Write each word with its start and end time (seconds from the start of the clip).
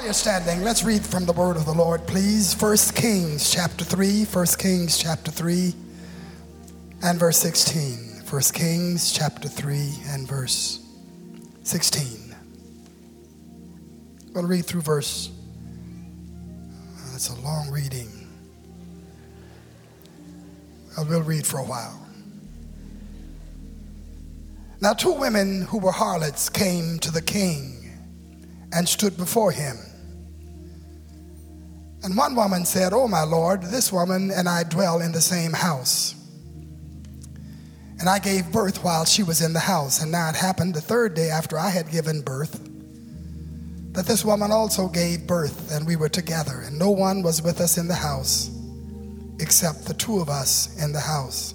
While 0.00 0.06
you're 0.06 0.14
standing, 0.14 0.64
let's 0.64 0.82
read 0.82 1.04
from 1.04 1.26
the 1.26 1.34
word 1.34 1.58
of 1.58 1.66
the 1.66 1.74
Lord, 1.74 2.06
please. 2.06 2.58
1 2.58 2.74
Kings 2.94 3.52
chapter 3.52 3.84
3, 3.84 4.24
1 4.24 4.46
Kings 4.58 4.96
chapter 4.96 5.30
3 5.30 5.74
and 7.02 7.18
verse 7.20 7.36
16. 7.36 8.22
1 8.26 8.42
Kings 8.54 9.12
chapter 9.12 9.46
3 9.46 9.92
and 10.06 10.26
verse 10.26 10.82
16. 11.64 12.34
I'm 14.24 14.32
going 14.32 14.46
to 14.46 14.50
read 14.50 14.64
through 14.64 14.80
verse. 14.80 15.30
That's 17.12 17.28
a 17.28 17.38
long 17.42 17.70
reading. 17.70 18.08
I 20.96 21.02
will 21.02 21.20
read 21.20 21.46
for 21.46 21.58
a 21.58 21.64
while. 21.64 22.06
Now, 24.80 24.94
two 24.94 25.12
women 25.12 25.60
who 25.60 25.76
were 25.76 25.92
harlots 25.92 26.48
came 26.48 26.98
to 27.00 27.10
the 27.10 27.20
king 27.20 27.92
and 28.72 28.88
stood 28.88 29.18
before 29.18 29.52
him. 29.52 29.76
And 32.02 32.16
one 32.16 32.34
woman 32.34 32.64
said, 32.64 32.92
Oh, 32.92 33.08
my 33.08 33.22
Lord, 33.22 33.62
this 33.62 33.92
woman 33.92 34.30
and 34.30 34.48
I 34.48 34.64
dwell 34.64 35.00
in 35.00 35.12
the 35.12 35.20
same 35.20 35.52
house. 35.52 36.14
And 37.98 38.08
I 38.08 38.18
gave 38.18 38.50
birth 38.50 38.82
while 38.82 39.04
she 39.04 39.22
was 39.22 39.42
in 39.42 39.52
the 39.52 39.60
house. 39.60 40.02
And 40.02 40.10
now 40.10 40.30
it 40.30 40.36
happened 40.36 40.74
the 40.74 40.80
third 40.80 41.14
day 41.14 41.28
after 41.28 41.58
I 41.58 41.68
had 41.68 41.90
given 41.90 42.22
birth 42.22 42.66
that 43.92 44.06
this 44.06 44.24
woman 44.24 44.52
also 44.52 44.86
gave 44.88 45.26
birth, 45.26 45.72
and 45.72 45.86
we 45.86 45.96
were 45.96 46.08
together. 46.08 46.62
And 46.64 46.78
no 46.78 46.90
one 46.90 47.22
was 47.22 47.42
with 47.42 47.60
us 47.60 47.76
in 47.76 47.88
the 47.88 47.94
house 47.94 48.50
except 49.40 49.86
the 49.86 49.94
two 49.94 50.20
of 50.20 50.28
us 50.28 50.82
in 50.82 50.92
the 50.92 51.00
house. 51.00 51.54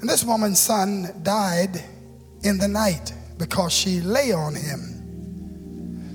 And 0.00 0.08
this 0.08 0.24
woman's 0.24 0.58
son 0.58 1.20
died 1.22 1.82
in 2.42 2.58
the 2.58 2.68
night 2.68 3.12
because 3.38 3.72
she 3.72 4.00
lay 4.00 4.32
on 4.32 4.54
him. 4.54 4.93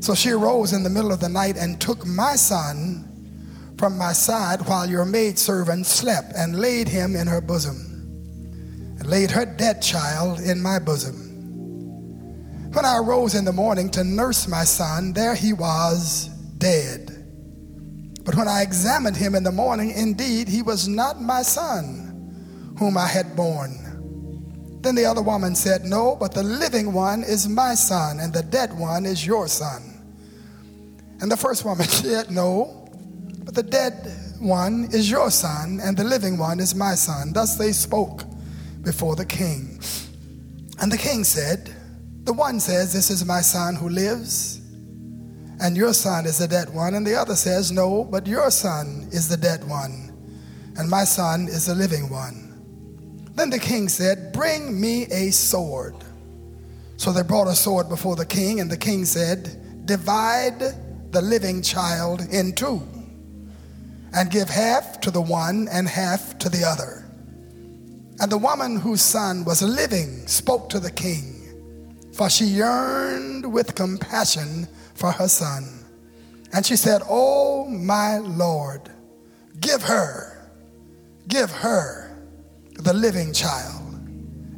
So 0.02 0.16
she 0.16 0.32
arose 0.32 0.74
in 0.74 0.84
the 0.84 0.90
middle 0.90 1.12
of 1.12 1.20
the 1.20 1.30
night 1.30 1.58
and 1.58 1.80
took 1.80 2.06
my 2.06 2.36
son 2.36 3.06
from 3.78 3.98
my 3.98 4.14
side 4.14 4.62
while 4.68 4.90
your 4.90 5.06
maidservant 5.06 5.86
slept 5.86 6.34
and 6.36 6.60
laid 6.60 6.88
him 6.88 7.16
in 7.16 7.28
her 7.28 7.42
bosom 7.42 7.78
and 9.00 9.08
laid 9.08 9.32
her 9.32 9.46
dead 9.46 9.82
child 9.82 10.40
in 10.40 10.62
my 10.62 10.80
bosom. 10.80 11.30
When 12.74 12.86
I 12.86 12.98
arose 12.98 13.36
in 13.36 13.46
the 13.46 13.54
morning 13.54 13.90
to 13.92 14.04
nurse 14.04 14.48
my 14.48 14.64
son, 14.64 15.14
there 15.14 15.34
he 15.34 15.54
was 15.54 16.28
dead. 16.58 17.16
But 18.24 18.36
when 18.36 18.48
I 18.48 18.62
examined 18.62 19.18
him 19.18 19.34
in 19.34 19.44
the 19.44 19.52
morning, 19.52 19.92
indeed, 19.92 20.48
he 20.48 20.62
was 20.62 20.88
not 20.88 21.22
my 21.22 21.42
son 21.42 22.76
whom 22.78 22.98
I 22.98 23.08
had 23.08 23.36
born. 23.36 23.89
Then 24.82 24.96
the 24.96 25.06
other 25.06 25.22
woman 25.22 25.56
said, 25.56 25.84
No, 25.84 26.16
but 26.16 26.34
the 26.34 26.44
living 26.44 26.94
one 26.94 27.24
is 27.24 27.48
my 27.48 27.76
son, 27.76 28.20
and 28.20 28.34
the 28.34 28.44
dead 28.44 28.78
one 28.78 29.06
is 29.06 29.26
your 29.26 29.48
son. 29.48 29.84
And 31.22 31.30
the 31.30 31.38
first 31.38 31.66
woman 31.66 31.86
said, 31.88 32.32
No, 32.32 32.88
but 33.44 33.56
the 33.56 33.64
dead 33.64 34.14
one 34.40 34.88
is 34.92 35.12
your 35.12 35.32
son, 35.32 35.80
and 35.84 35.98
the 35.98 36.04
living 36.04 36.38
one 36.38 36.60
is 36.60 36.74
my 36.76 36.96
son. 36.96 37.34
Thus 37.34 37.56
they 37.56 37.74
spoke 37.74 38.24
before 38.82 39.16
the 39.16 39.26
king. 39.26 39.82
And 40.80 40.92
the 40.92 40.98
king 40.98 41.26
said, 41.26 41.76
The 42.24 42.34
one 42.34 42.60
says, 42.62 42.94
This 42.94 43.10
is 43.10 43.26
my 43.26 43.42
son 43.42 43.76
who 43.76 43.90
lives, 43.90 44.62
and 45.62 45.76
your 45.76 45.94
son 45.94 46.26
is 46.26 46.38
the 46.38 46.48
dead 46.48 46.74
one. 46.74 46.94
And 46.94 47.06
the 47.06 47.16
other 47.16 47.36
says, 47.36 47.70
No, 47.70 48.06
but 48.06 48.26
your 48.26 48.50
son 48.50 49.10
is 49.12 49.28
the 49.28 49.36
dead 49.36 49.68
one, 49.68 50.14
and 50.78 50.90
my 50.90 51.04
son 51.04 51.50
is 51.50 51.66
the 51.66 51.76
living 51.76 52.10
one. 52.10 52.49
Then 53.36 53.50
the 53.50 53.60
king 53.60 53.90
said, 53.90 54.34
Bring 54.34 54.80
me 54.80 55.04
a 55.06 55.32
sword. 55.32 55.96
So 56.98 57.12
they 57.12 57.24
brought 57.24 57.48
a 57.48 57.56
sword 57.56 57.88
before 57.88 58.16
the 58.16 58.26
king, 58.26 58.60
and 58.60 58.70
the 58.70 58.78
king 58.78 59.06
said, 59.06 59.86
Divide 59.86 60.60
the 61.12 61.22
living 61.22 61.62
child 61.62 62.22
in 62.32 62.54
two, 62.54 62.82
and 64.14 64.30
give 64.30 64.50
half 64.50 65.00
to 65.02 65.12
the 65.12 65.22
one 65.22 65.68
and 65.72 65.88
half 65.88 66.38
to 66.40 66.50
the 66.50 66.64
other. 66.64 67.06
And 68.20 68.32
the 68.32 68.38
woman 68.38 68.76
whose 68.76 69.02
son 69.02 69.46
was 69.46 69.62
living 69.62 70.28
spoke 70.28 70.70
to 70.70 70.80
the 70.80 70.92
king, 70.92 71.36
for 72.14 72.30
she 72.30 72.46
yearned 72.46 73.52
with 73.52 73.76
compassion 73.76 74.68
for 74.94 75.12
her 75.12 75.30
son. 75.30 75.64
And 76.52 76.66
she 76.66 76.76
said, 76.76 77.02
Oh, 77.08 77.66
my 77.66 78.18
Lord, 78.18 78.90
give 79.62 79.84
her, 79.84 80.50
give 81.28 81.50
her 81.50 81.99
the 82.80 82.94
living 82.94 83.34
child, 83.34 83.82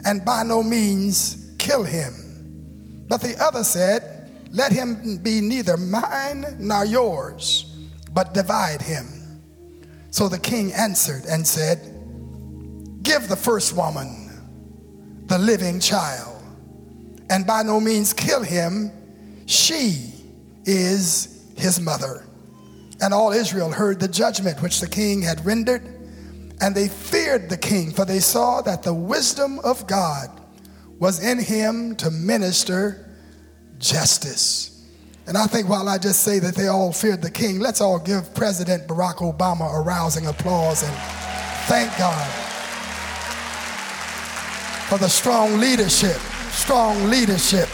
and 0.06 0.24
by 0.24 0.44
no 0.44 0.62
means 0.62 1.54
kill 1.58 1.84
him. 1.84 3.06
But 3.08 3.22
the 3.22 3.36
other 3.42 3.64
said, 3.64 4.30
Let 4.52 4.72
him 4.72 5.18
be 5.18 5.42
neither 5.42 5.78
mine 5.78 6.46
nor 6.60 6.86
yours, 6.86 7.76
but 8.14 8.34
divide 8.34 8.82
him. 8.82 9.08
So 10.12 10.28
the 10.28 10.40
king 10.40 10.72
answered 10.74 11.26
and 11.26 11.46
said, 11.48 11.80
Give 13.02 13.28
the 13.28 13.36
first 13.36 13.76
woman 13.76 14.30
the 15.26 15.38
living 15.38 15.80
child, 15.80 16.42
and 17.30 17.48
by 17.48 17.64
no 17.64 17.80
means 17.80 18.14
kill 18.14 18.44
him. 18.44 18.92
She 19.46 20.14
is 20.66 21.44
his 21.56 21.80
mother. 21.80 22.26
And 23.02 23.14
all 23.14 23.32
Israel 23.32 23.72
heard 23.72 24.00
the 24.00 24.08
judgment 24.08 24.62
which 24.62 24.80
the 24.80 24.88
king 24.88 25.22
had 25.22 25.44
rendered 25.46 26.01
and 26.62 26.76
they 26.76 26.88
feared 26.88 27.50
the 27.50 27.58
king, 27.58 27.92
for 27.92 28.06
they 28.06 28.20
saw 28.20 28.62
that 28.62 28.84
the 28.84 28.94
wisdom 28.94 29.60
of 29.60 29.88
God 29.88 30.30
was 31.00 31.24
in 31.24 31.40
him 31.40 31.96
to 31.96 32.12
minister 32.12 33.10
justice. 33.80 34.86
And 35.26 35.36
I 35.38 35.48
think 35.48 35.68
while 35.68 35.90
I 35.90 35.98
just 35.98 36.22
say 36.22 36.38
that 36.40 36.56
they 36.56 36.68
all 36.68 36.94
feared 36.94 37.22
the 37.24 37.32
king, 37.32 37.60
let's 37.60 37.82
all 37.82 37.98
give 37.98 38.34
President 38.36 38.88
Barack 38.88 39.18
Obama 39.18 39.76
a 39.76 39.82
rousing 39.82 40.28
applause 40.28 40.84
and 40.84 40.96
thank 41.66 41.96
God 41.98 42.32
for 44.88 45.00
the 45.00 45.10
strong 45.10 45.58
leadership, 45.58 46.18
strong 46.52 47.10
leadership, 47.10 47.70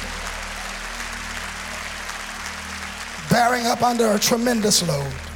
bearing 3.29 3.65
up 3.65 3.81
under 3.81 4.13
a 4.13 4.19
tremendous 4.19 4.87
load. 4.87 5.26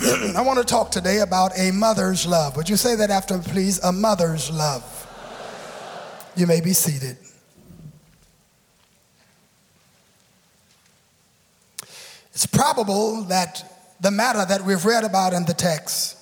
I 0.34 0.40
want 0.40 0.58
to 0.58 0.64
talk 0.64 0.90
today 0.90 1.18
about 1.18 1.58
a 1.58 1.72
mother's 1.72 2.26
love. 2.26 2.56
Would 2.56 2.70
you 2.70 2.78
say 2.78 2.96
that 2.96 3.10
after 3.10 3.38
please? 3.38 3.78
A 3.80 3.92
mother's 3.92 4.50
love. 4.50 4.82
You 6.34 6.46
may 6.46 6.62
be 6.62 6.72
seated. 6.72 7.18
It's 12.32 12.46
probable 12.46 13.24
that 13.24 13.94
the 14.00 14.10
matter 14.10 14.42
that 14.42 14.64
we've 14.64 14.86
read 14.86 15.04
about 15.04 15.34
in 15.34 15.44
the 15.44 15.52
text 15.52 16.16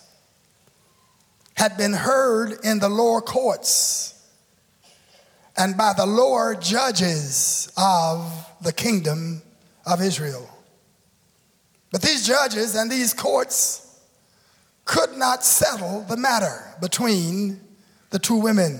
had 1.55 1.77
been 1.77 1.93
heard 1.93 2.59
in 2.65 2.81
the 2.81 2.89
lower 2.89 3.21
courts 3.21 4.29
and 5.57 5.77
by 5.77 5.93
the 5.93 6.07
lower 6.07 6.57
judges 6.57 7.73
of 7.77 8.45
the 8.61 8.73
kingdom 8.73 9.41
of 9.87 10.03
Israel. 10.03 10.58
But 11.91 12.03
these 12.03 12.27
judges 12.27 12.75
and 12.75 12.91
these 12.91 13.15
courts 13.15 14.01
could 14.85 15.17
not 15.17 15.45
settle 15.45 16.05
the 16.09 16.17
matter 16.17 16.65
between 16.81 17.61
the 18.11 18.19
two 18.19 18.37
women. 18.37 18.79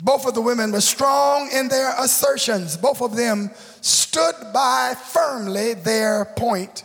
Both 0.00 0.26
of 0.26 0.34
the 0.34 0.42
women 0.42 0.72
were 0.72 0.80
strong 0.80 1.50
in 1.52 1.68
their 1.68 1.94
assertions. 1.98 2.76
Both 2.76 3.00
of 3.00 3.16
them 3.16 3.50
stood 3.80 4.34
by 4.52 4.94
firmly 4.94 5.74
their 5.74 6.26
point 6.36 6.84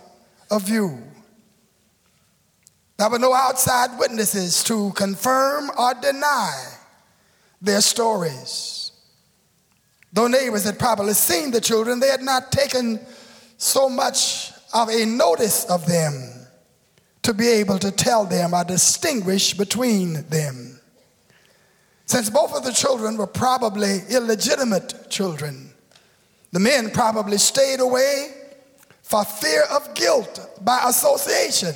of 0.49 0.63
view. 0.63 1.03
There 2.97 3.09
were 3.09 3.19
no 3.19 3.33
outside 3.33 3.97
witnesses 3.97 4.63
to 4.65 4.91
confirm 4.91 5.71
or 5.77 5.93
deny 5.93 6.53
their 7.61 7.81
stories. 7.81 8.91
Though 10.11 10.27
neighbors 10.27 10.63
had 10.63 10.79
probably 10.79 11.13
seen 11.13 11.51
the 11.51 11.61
children, 11.61 11.99
they 11.99 12.09
had 12.09 12.21
not 12.21 12.51
taken 12.51 12.99
so 13.59 13.89
much 13.89 14.53
of 14.73 14.89
a 14.89 15.05
notice 15.05 15.65
of 15.65 15.85
them 15.85 16.33
to 17.21 17.33
be 17.33 17.47
able 17.47 17.77
to 17.77 17.91
tell 17.91 18.25
them 18.25 18.53
or 18.53 18.63
distinguish 18.63 19.53
between 19.53 20.25
them. 20.29 20.79
Since 22.05 22.29
both 22.29 22.55
of 22.55 22.63
the 22.63 22.71
children 22.71 23.17
were 23.17 23.27
probably 23.27 23.99
illegitimate 24.09 25.09
children, 25.09 25.71
the 26.51 26.59
men 26.59 26.89
probably 26.89 27.37
stayed 27.37 27.81
away 27.81 28.33
for 29.03 29.25
fear 29.25 29.63
of 29.71 29.93
guilt 29.93 30.49
by 30.61 30.85
association, 30.87 31.75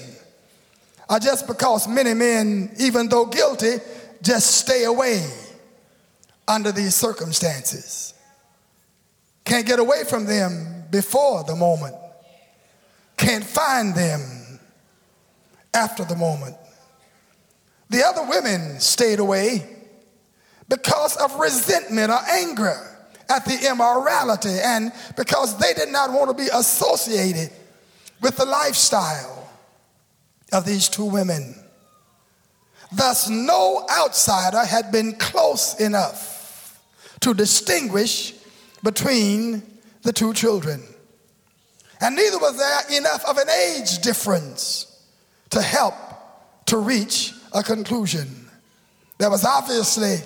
or 1.09 1.19
just 1.19 1.45
because 1.47 1.88
many 1.88 2.13
men, 2.13 2.71
even 2.80 3.09
though 3.09 3.25
guilty, 3.25 3.75
just 4.21 4.51
stay 4.51 4.85
away 4.85 5.30
under 6.47 6.71
these 6.71 6.95
circumstances. 6.95 8.13
Can't 9.44 9.68
get 9.68 9.80
away 9.80 10.06
from 10.06 10.25
them 10.25 10.72
before 10.94 11.44
the 11.44 11.56
moment, 11.56 11.95
can't 13.18 13.44
find 13.44 13.95
them 13.95 14.60
after 15.74 16.06
the 16.06 16.16
moment. 16.16 16.56
The 17.90 18.06
other 18.06 18.24
women 18.30 18.80
stayed 18.80 19.18
away 19.18 19.66
because 20.69 21.18
of 21.18 21.36
resentment 21.40 22.12
or 22.12 22.19
anger 22.30 22.78
at 23.28 23.44
the 23.44 23.68
immorality 23.68 24.56
and 24.63 24.92
because 25.18 25.57
they 25.57 25.74
did 25.74 25.90
not 25.90 26.12
want 26.12 26.30
to 26.30 26.36
be 26.36 26.50
associated 26.54 27.50
with 28.22 28.38
the 28.38 28.45
lifestyle 28.45 29.50
of 30.51 30.63
these 30.63 30.88
two 30.88 31.06
women. 31.06 31.56
Thus, 32.92 33.30
no 33.30 33.88
outsider 33.90 34.63
had 34.63 34.92
been 34.92 35.13
close 35.13 35.80
enough 35.80 36.80
to 37.22 37.34
distinguish 37.34 38.36
between 38.84 39.72
the 40.03 40.13
two 40.13 40.33
children. 40.33 40.83
And 42.01 42.15
neither 42.15 42.38
was 42.38 42.57
there 42.57 43.00
enough 43.00 43.23
of 43.25 43.38
an 43.38 43.50
age 43.50 44.00
difference 44.00 45.01
to 45.50 45.61
help 45.61 45.95
to 46.65 46.77
reach 46.77 47.33
a 47.53 47.63
conclusion. 47.63 48.50
There 49.17 49.29
was 49.29 49.45
obviously 49.45 50.17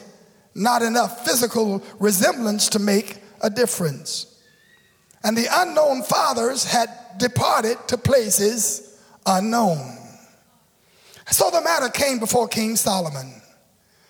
not 0.55 0.81
enough 0.81 1.25
physical 1.25 1.83
resemblance 1.99 2.69
to 2.69 2.79
make 2.79 3.17
a 3.41 3.49
difference. 3.49 4.41
And 5.23 5.37
the 5.37 5.47
unknown 5.51 6.03
fathers 6.03 6.63
had 6.63 6.89
departed 7.17 7.77
to 7.87 7.97
places 7.97 8.99
unknown. 9.25 9.97
So 11.29 11.51
the 11.51 11.61
matter 11.61 11.89
came 11.89 12.19
before 12.19 12.47
King 12.47 12.75
Solomon. 12.75 13.41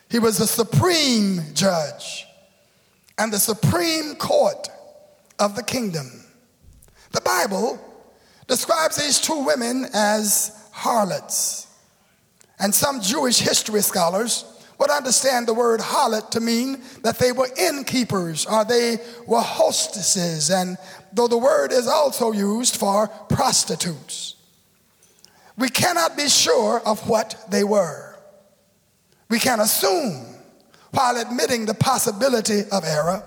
He 0.09 0.19
was 0.19 0.37
the 0.37 0.47
supreme 0.47 1.41
judge 1.53 2.25
and 3.17 3.33
the 3.33 3.39
supreme 3.39 4.15
court 4.15 4.69
of 5.39 5.55
the 5.55 5.63
kingdom. 5.63 6.09
The 7.11 7.21
Bible 7.21 7.79
describes 8.47 8.95
these 8.95 9.19
two 9.19 9.45
women 9.45 9.85
as 9.93 10.69
harlots. 10.71 11.67
And 12.59 12.73
some 12.73 13.01
Jewish 13.01 13.39
history 13.39 13.81
scholars 13.81 14.45
would 14.79 14.89
understand 14.89 15.47
the 15.47 15.53
word 15.53 15.79
harlot 15.79 16.29
to 16.31 16.39
mean 16.39 16.81
that 17.01 17.17
they 17.19 17.31
were 17.31 17.49
innkeepers 17.57 18.45
or 18.45 18.63
they 18.63 18.97
were 19.25 19.41
hostesses, 19.41 20.49
and 20.49 20.77
though 21.13 21.27
the 21.27 21.37
word 21.37 21.71
is 21.71 21.87
also 21.87 22.31
used 22.31 22.77
for 22.77 23.07
prostitutes. 23.07 24.35
We 25.57 25.69
cannot 25.69 26.15
be 26.15 26.29
sure 26.29 26.79
of 26.85 27.09
what 27.09 27.45
they 27.49 27.63
were. 27.63 28.19
We 29.29 29.39
can 29.39 29.59
assume, 29.59 30.35
while 30.91 31.17
admitting 31.17 31.65
the 31.65 31.73
possibility 31.73 32.61
of 32.71 32.83
error, 32.83 33.23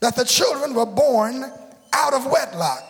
that 0.00 0.16
the 0.16 0.24
children 0.24 0.74
were 0.74 0.86
born 0.86 1.44
out 1.92 2.14
of 2.14 2.26
wedlock 2.26 2.84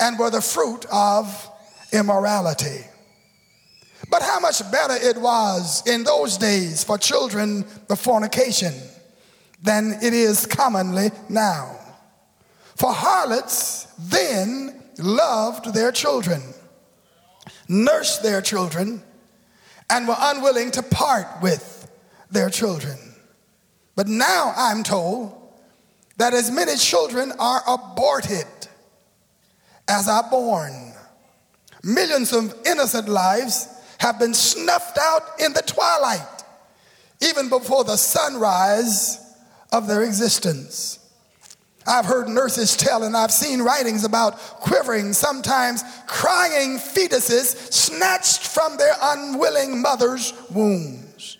and 0.00 0.18
were 0.18 0.30
the 0.30 0.40
fruit 0.40 0.84
of 0.92 1.50
immorality. 1.92 2.80
But 4.10 4.22
how 4.22 4.40
much 4.40 4.60
better 4.70 4.94
it 4.94 5.16
was 5.18 5.86
in 5.86 6.04
those 6.04 6.38
days 6.38 6.84
for 6.84 6.98
children 6.98 7.64
the 7.88 7.96
fornication 7.96 8.74
than 9.62 9.98
it 10.02 10.14
is 10.14 10.46
commonly 10.46 11.10
now. 11.28 11.78
For 12.76 12.92
harlots 12.92 13.86
then 13.98 14.80
loved 14.98 15.74
their 15.74 15.90
children, 15.92 16.42
nursed 17.68 18.22
their 18.22 18.40
children, 18.40 19.02
and 19.90 20.06
were 20.06 20.16
unwilling 20.18 20.70
to 20.72 20.82
part 20.82 21.26
with 21.42 21.90
their 22.30 22.50
children. 22.50 22.96
But 23.94 24.08
now 24.08 24.52
I'm 24.56 24.82
told 24.82 25.35
that 26.16 26.34
as 26.34 26.50
many 26.50 26.76
children 26.76 27.32
are 27.38 27.62
aborted 27.66 28.46
as 29.88 30.08
are 30.08 30.28
born. 30.30 30.92
Millions 31.82 32.32
of 32.32 32.54
innocent 32.66 33.08
lives 33.08 33.68
have 33.98 34.18
been 34.18 34.34
snuffed 34.34 34.98
out 34.98 35.22
in 35.40 35.52
the 35.52 35.62
twilight, 35.62 36.44
even 37.20 37.48
before 37.48 37.84
the 37.84 37.96
sunrise 37.96 39.20
of 39.72 39.86
their 39.86 40.02
existence. 40.02 40.98
I've 41.86 42.04
heard 42.04 42.28
nurses 42.28 42.76
tell, 42.76 43.04
and 43.04 43.16
I've 43.16 43.30
seen 43.30 43.62
writings 43.62 44.04
about 44.04 44.38
quivering, 44.38 45.12
sometimes 45.12 45.84
crying 46.08 46.78
fetuses 46.78 47.72
snatched 47.72 48.44
from 48.48 48.76
their 48.76 48.94
unwilling 49.00 49.80
mother's 49.80 50.32
wombs. 50.50 51.38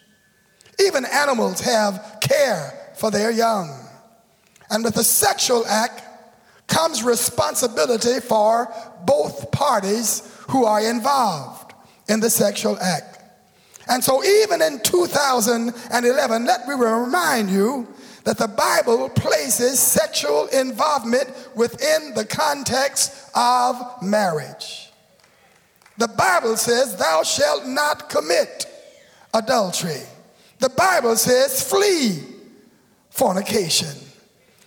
Even 0.78 1.05
animals 1.05 1.61
have 1.61 2.19
care 2.20 2.93
for 2.96 3.11
their 3.11 3.32
young. 3.32 3.86
And 4.71 4.85
with 4.85 4.95
the 4.95 5.05
sexual 5.05 5.67
act 5.67 6.03
comes 6.67 7.03
responsibility 7.03 8.21
for 8.21 8.73
both 9.05 9.51
parties 9.53 10.23
who 10.49 10.65
are 10.65 10.81
involved 10.81 11.75
in 12.09 12.21
the 12.21 12.31
sexual 12.31 12.79
act. 12.79 13.19
And 13.89 14.03
so, 14.03 14.25
even 14.25 14.63
in 14.63 14.81
2011, 14.81 16.45
let 16.45 16.67
me 16.67 16.75
remind 16.75 17.51
you 17.51 17.87
that 18.25 18.39
the 18.39 18.49
Bible 18.49 19.09
places 19.11 19.79
sexual 19.79 20.47
involvement 20.49 21.33
within 21.55 22.12
the 22.15 22.25
context 22.25 23.31
of 23.37 23.81
marriage. 24.03 24.91
The 25.99 26.09
Bible 26.09 26.57
says, 26.57 26.97
Thou 26.97 27.23
shalt 27.23 27.67
not 27.67 28.11
commit 28.11 28.67
adultery. 29.33 30.03
The 30.59 30.71
Bible 30.71 31.15
says, 31.17 31.62
Flee 31.62 32.25
fornication. 33.11 34.06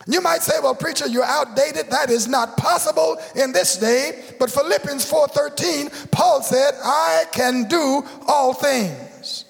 You 0.10 0.22
might 0.22 0.42
say, 0.42 0.56
well, 0.60 0.74
preacher, 0.74 1.08
you're 1.08 1.24
outdated. 1.24 1.92
That 1.92 2.10
is 2.10 2.28
not 2.28 2.58
possible 2.58 3.22
in 3.36 3.52
this 3.52 3.78
day. 3.78 4.24
But 4.40 4.50
Philippians 4.50 5.10
4:13, 5.10 6.10
Paul 6.10 6.42
said, 6.42 6.74
I 6.84 7.26
can 7.32 7.66
do 7.66 8.04
all 8.28 8.54
things 8.54 9.46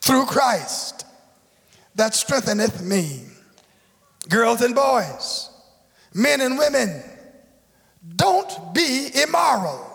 through 0.00 0.24
Christ 0.24 1.04
that 1.94 2.14
strengtheneth 2.14 2.82
me. 2.82 3.20
Girls 4.30 4.62
and 4.62 4.74
boys, 4.74 5.50
men 6.14 6.40
and 6.40 6.56
women, 6.56 7.02
don't 8.16 8.72
be 8.72 9.10
immoral. 9.22 9.90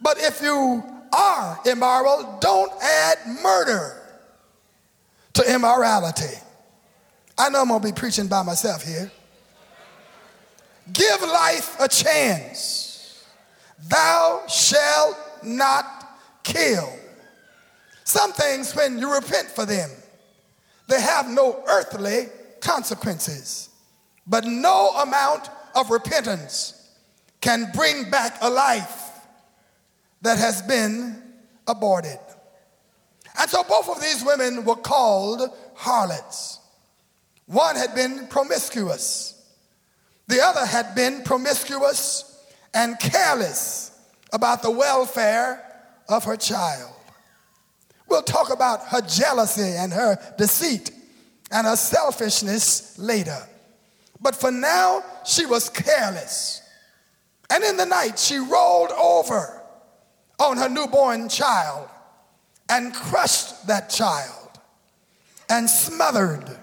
But 0.00 0.18
if 0.18 0.42
you 0.42 0.82
are 1.12 1.60
immoral, 1.64 2.38
don't 2.40 2.72
add 2.82 3.18
murder 3.44 3.96
to 5.34 5.54
immorality. 5.54 6.36
I 7.38 7.48
know 7.48 7.62
I'm 7.62 7.68
going 7.68 7.80
to 7.80 7.88
be 7.88 7.92
preaching 7.92 8.26
by 8.26 8.42
myself 8.42 8.84
here. 8.84 9.10
Give 10.92 11.20
life 11.22 11.76
a 11.80 11.88
chance. 11.88 13.24
Thou 13.88 14.42
shalt 14.48 15.16
not 15.42 16.18
kill. 16.42 16.92
Some 18.04 18.32
things, 18.32 18.74
when 18.74 18.98
you 18.98 19.14
repent 19.14 19.48
for 19.48 19.64
them, 19.64 19.90
they 20.88 21.00
have 21.00 21.28
no 21.28 21.62
earthly 21.68 22.28
consequences. 22.60 23.70
But 24.26 24.44
no 24.44 24.90
amount 24.90 25.48
of 25.74 25.90
repentance 25.90 26.90
can 27.40 27.70
bring 27.74 28.10
back 28.10 28.38
a 28.40 28.50
life 28.50 29.10
that 30.22 30.38
has 30.38 30.62
been 30.62 31.22
aborted. 31.66 32.18
And 33.38 33.50
so 33.50 33.64
both 33.64 33.88
of 33.88 34.00
these 34.00 34.24
women 34.24 34.64
were 34.64 34.76
called 34.76 35.50
harlots. 35.74 36.60
One 37.46 37.76
had 37.76 37.94
been 37.94 38.26
promiscuous, 38.28 39.40
the 40.28 40.40
other 40.42 40.64
had 40.64 40.94
been 40.94 41.22
promiscuous 41.22 42.44
and 42.72 42.98
careless 42.98 43.90
about 44.32 44.62
the 44.62 44.70
welfare 44.70 45.62
of 46.08 46.24
her 46.24 46.36
child. 46.36 46.92
We'll 48.08 48.22
talk 48.22 48.52
about 48.52 48.86
her 48.88 49.00
jealousy 49.00 49.74
and 49.76 49.92
her 49.92 50.18
deceit 50.38 50.90
and 51.50 51.66
her 51.66 51.76
selfishness 51.76 52.98
later. 52.98 53.38
But 54.20 54.36
for 54.36 54.50
now, 54.50 55.02
she 55.24 55.46
was 55.46 55.68
careless. 55.68 56.62
And 57.50 57.62
in 57.64 57.76
the 57.76 57.86
night, 57.86 58.18
she 58.18 58.38
rolled 58.38 58.92
over 58.92 59.62
on 60.38 60.56
her 60.56 60.68
newborn 60.68 61.28
child 61.28 61.88
and 62.68 62.94
crushed 62.94 63.66
that 63.66 63.90
child 63.90 64.48
and 65.48 65.68
smothered 65.68 66.58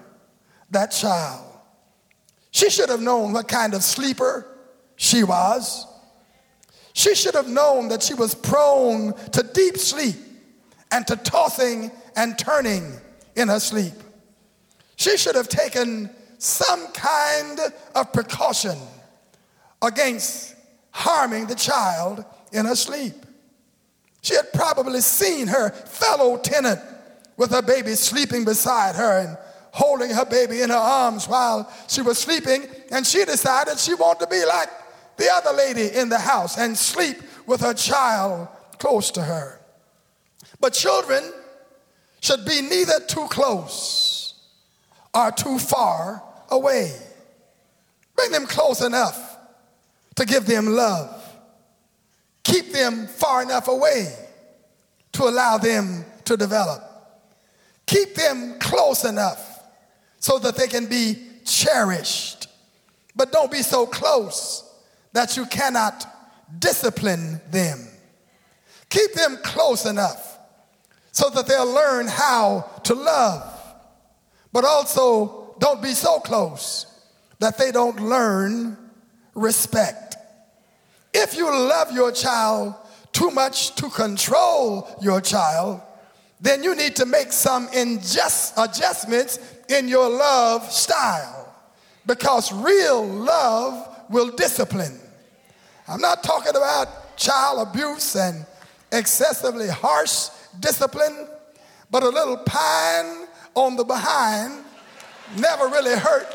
that 0.70 0.92
child. 0.92 1.44
She 2.50 2.70
should 2.70 2.88
have 2.88 3.00
known 3.00 3.32
what 3.32 3.48
kind 3.48 3.74
of 3.74 3.82
sleeper 3.82 4.46
she 4.96 5.24
was. 5.24 5.86
She 6.92 7.14
should 7.14 7.34
have 7.34 7.48
known 7.48 7.88
that 7.88 8.02
she 8.02 8.14
was 8.14 8.34
prone 8.34 9.14
to 9.30 9.42
deep 9.42 9.78
sleep 9.78 10.16
and 10.90 11.06
to 11.06 11.16
tossing 11.16 11.90
and 12.16 12.38
turning 12.38 12.92
in 13.36 13.48
her 13.48 13.60
sleep. 13.60 13.92
She 14.96 15.16
should 15.16 15.36
have 15.36 15.48
taken 15.48 16.10
some 16.38 16.88
kind 16.88 17.60
of 17.94 18.12
precaution 18.12 18.76
against 19.82 20.54
harming 20.90 21.46
the 21.46 21.54
child 21.54 22.24
in 22.52 22.66
her 22.66 22.74
sleep. 22.74 23.14
She 24.22 24.34
had 24.34 24.52
probably 24.52 25.00
seen 25.00 25.46
her 25.46 25.70
fellow 25.70 26.36
tenant 26.36 26.80
with 27.36 27.50
her 27.52 27.62
baby 27.62 27.94
sleeping 27.94 28.44
beside 28.44 28.96
her 28.96 29.20
and 29.20 29.38
holding 29.72 30.10
her 30.10 30.24
baby 30.24 30.62
in 30.62 30.70
her 30.70 30.76
arms 30.76 31.28
while 31.28 31.70
she 31.88 32.02
was 32.02 32.18
sleeping, 32.18 32.66
and 32.90 33.06
she 33.06 33.24
decided 33.24 33.78
she 33.78 33.94
wanted 33.94 34.20
to 34.20 34.26
be 34.30 34.44
like 34.44 34.68
the 35.16 35.30
other 35.32 35.52
lady 35.52 35.94
in 35.96 36.08
the 36.08 36.18
house 36.18 36.58
and 36.58 36.76
sleep 36.76 37.16
with 37.46 37.60
her 37.60 37.74
child 37.74 38.48
close 38.78 39.10
to 39.12 39.22
her. 39.22 39.60
But 40.60 40.72
children 40.72 41.32
should 42.20 42.44
be 42.44 42.62
neither 42.62 43.00
too 43.06 43.26
close 43.28 44.34
or 45.14 45.30
too 45.32 45.58
far 45.58 46.22
away. 46.50 46.92
Bring 48.16 48.30
them 48.32 48.46
close 48.46 48.82
enough 48.82 49.38
to 50.16 50.26
give 50.26 50.46
them 50.46 50.66
love. 50.66 51.16
Keep 52.42 52.72
them 52.72 53.06
far 53.06 53.42
enough 53.42 53.68
away 53.68 54.12
to 55.12 55.24
allow 55.24 55.58
them 55.58 56.04
to 56.24 56.36
develop. 56.36 56.82
Keep 57.86 58.14
them 58.14 58.58
close 58.58 59.04
enough 59.04 59.49
so 60.20 60.38
that 60.38 60.56
they 60.56 60.68
can 60.68 60.86
be 60.86 61.16
cherished. 61.44 62.46
But 63.16 63.32
don't 63.32 63.50
be 63.50 63.62
so 63.62 63.86
close 63.86 64.64
that 65.12 65.36
you 65.36 65.46
cannot 65.46 66.06
discipline 66.58 67.40
them. 67.50 67.88
Keep 68.88 69.14
them 69.14 69.38
close 69.42 69.86
enough 69.86 70.38
so 71.12 71.28
that 71.30 71.46
they'll 71.46 71.72
learn 71.72 72.06
how 72.06 72.70
to 72.84 72.94
love. 72.94 73.42
But 74.52 74.64
also, 74.64 75.54
don't 75.58 75.82
be 75.82 75.92
so 75.92 76.20
close 76.20 76.86
that 77.38 77.58
they 77.58 77.72
don't 77.72 78.00
learn 78.00 78.76
respect. 79.34 80.16
If 81.12 81.36
you 81.36 81.46
love 81.46 81.92
your 81.92 82.12
child 82.12 82.74
too 83.12 83.30
much 83.30 83.74
to 83.76 83.88
control 83.88 84.88
your 85.00 85.20
child, 85.20 85.80
then 86.40 86.62
you 86.62 86.74
need 86.74 86.96
to 86.96 87.06
make 87.06 87.32
some 87.32 87.68
injust 87.72 88.54
adjustments 88.56 89.38
in 89.68 89.88
your 89.88 90.08
love 90.08 90.70
style 90.70 91.52
because 92.06 92.52
real 92.52 93.06
love 93.06 93.96
will 94.08 94.30
discipline. 94.30 94.98
I'm 95.86 96.00
not 96.00 96.22
talking 96.22 96.56
about 96.56 97.16
child 97.16 97.68
abuse 97.68 98.16
and 98.16 98.46
excessively 98.92 99.68
harsh 99.68 100.28
discipline, 100.58 101.28
but 101.90 102.02
a 102.02 102.08
little 102.08 102.38
pine 102.38 103.26
on 103.54 103.76
the 103.76 103.84
behind 103.84 104.64
never 105.36 105.66
really 105.66 105.96
hurt 105.96 106.26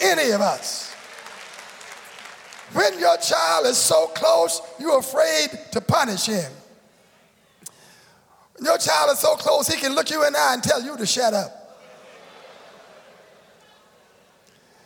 any 0.00 0.30
of 0.30 0.40
us. 0.40 0.92
When 2.72 2.98
your 2.98 3.16
child 3.18 3.66
is 3.66 3.76
so 3.76 4.06
close, 4.08 4.62
you're 4.80 4.98
afraid 4.98 5.50
to 5.72 5.80
punish 5.80 6.26
him. 6.26 6.50
Your 8.62 8.78
child 8.78 9.10
is 9.10 9.18
so 9.18 9.34
close, 9.34 9.66
he 9.66 9.78
can 9.78 9.94
look 9.94 10.10
you 10.10 10.24
in 10.24 10.32
the 10.32 10.38
eye 10.38 10.54
and 10.54 10.62
tell 10.62 10.82
you 10.82 10.96
to 10.96 11.06
shut 11.06 11.34
up. 11.34 11.50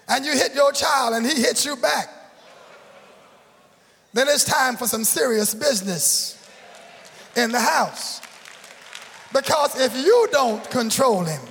And 0.08 0.24
you 0.24 0.32
hit 0.32 0.54
your 0.54 0.72
child 0.72 1.14
and 1.14 1.26
he 1.26 1.34
hits 1.34 1.64
you 1.66 1.76
back. 1.76 2.08
Then 4.12 4.28
it's 4.28 4.44
time 4.44 4.76
for 4.76 4.86
some 4.86 5.04
serious 5.04 5.52
business 5.52 6.48
in 7.36 7.52
the 7.52 7.60
house. 7.60 8.22
Because 9.32 9.78
if 9.78 9.94
you 9.96 10.28
don't 10.30 10.68
control 10.70 11.24
him, 11.24 11.42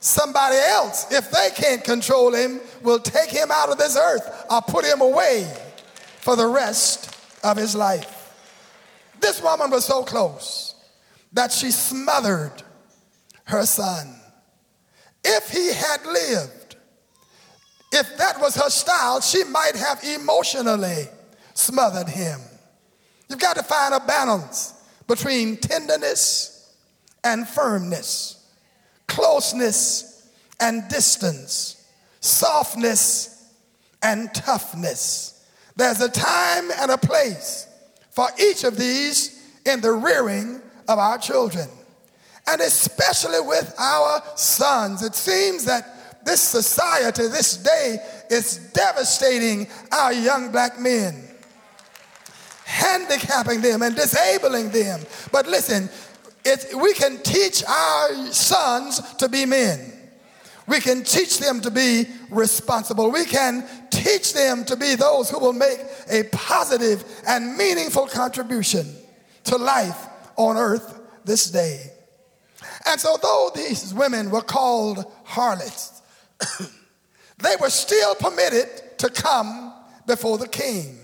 somebody 0.00 0.56
else, 0.56 1.12
if 1.12 1.30
they 1.30 1.50
can't 1.54 1.84
control 1.84 2.34
him, 2.34 2.60
will 2.82 2.98
take 2.98 3.30
him 3.30 3.50
out 3.52 3.68
of 3.68 3.78
this 3.78 3.96
earth 3.96 4.46
or 4.50 4.60
put 4.62 4.84
him 4.84 5.02
away 5.02 5.52
for 6.16 6.34
the 6.34 6.46
rest 6.46 7.16
of 7.44 7.56
his 7.56 7.76
life. 7.76 8.32
This 9.20 9.40
woman 9.42 9.70
was 9.70 9.84
so 9.84 10.02
close 10.02 10.63
that 11.34 11.52
she 11.52 11.70
smothered 11.70 12.62
her 13.44 13.66
son. 13.66 14.14
If 15.22 15.50
he 15.50 15.72
had 15.72 16.04
lived, 16.06 16.76
if 17.92 18.16
that 18.16 18.40
was 18.40 18.56
her 18.56 18.70
style, 18.70 19.20
she 19.20 19.44
might 19.44 19.76
have 19.76 20.02
emotionally 20.02 21.08
smothered 21.54 22.08
him. 22.08 22.40
You've 23.28 23.40
got 23.40 23.56
to 23.56 23.62
find 23.62 23.94
a 23.94 24.00
balance 24.00 24.74
between 25.06 25.56
tenderness 25.56 26.72
and 27.22 27.48
firmness, 27.48 28.48
closeness 29.06 30.30
and 30.60 30.88
distance, 30.88 31.84
softness 32.20 33.50
and 34.02 34.32
toughness. 34.34 35.44
There's 35.76 36.00
a 36.00 36.08
time 36.08 36.70
and 36.78 36.90
a 36.90 36.98
place 36.98 37.66
for 38.10 38.28
each 38.40 38.64
of 38.64 38.76
these 38.76 39.42
in 39.66 39.80
the 39.80 39.92
rearing 39.92 40.60
of 40.88 40.98
our 40.98 41.18
children. 41.18 41.68
And 42.46 42.60
especially 42.60 43.40
with 43.40 43.74
our 43.78 44.22
sons, 44.36 45.02
it 45.02 45.14
seems 45.14 45.64
that 45.64 46.24
this 46.24 46.40
society, 46.40 47.28
this 47.28 47.56
day, 47.56 47.98
is 48.30 48.70
devastating 48.72 49.68
our 49.92 50.12
young 50.12 50.50
black 50.50 50.78
men 50.78 51.24
handicapping 52.64 53.60
them 53.60 53.82
and 53.82 53.94
disabling 53.94 54.70
them. 54.70 55.00
But 55.30 55.46
listen, 55.46 55.88
it, 56.44 56.66
we 56.74 56.94
can 56.94 57.18
teach 57.22 57.62
our 57.64 58.32
sons 58.32 59.00
to 59.14 59.28
be 59.28 59.46
men. 59.46 59.92
We 60.66 60.80
can 60.80 61.04
teach 61.04 61.40
them 61.40 61.60
to 61.60 61.70
be 61.70 62.06
responsible. 62.30 63.10
We 63.10 63.26
can 63.26 63.68
teach 63.90 64.32
them 64.32 64.64
to 64.64 64.76
be 64.76 64.94
those 64.94 65.28
who 65.28 65.38
will 65.38 65.52
make 65.52 65.78
a 66.10 66.24
positive 66.32 67.04
and 67.26 67.56
meaningful 67.56 68.06
contribution 68.06 68.86
to 69.44 69.56
life 69.56 70.08
on 70.36 70.56
earth 70.56 71.00
this 71.24 71.50
day. 71.50 71.90
And 72.86 73.00
so, 73.00 73.16
though 73.20 73.50
these 73.54 73.94
women 73.94 74.30
were 74.30 74.42
called 74.42 75.04
harlots, 75.24 76.02
they 77.38 77.56
were 77.60 77.70
still 77.70 78.14
permitted 78.14 78.98
to 78.98 79.08
come 79.08 79.72
before 80.06 80.38
the 80.38 80.48
king. 80.48 80.98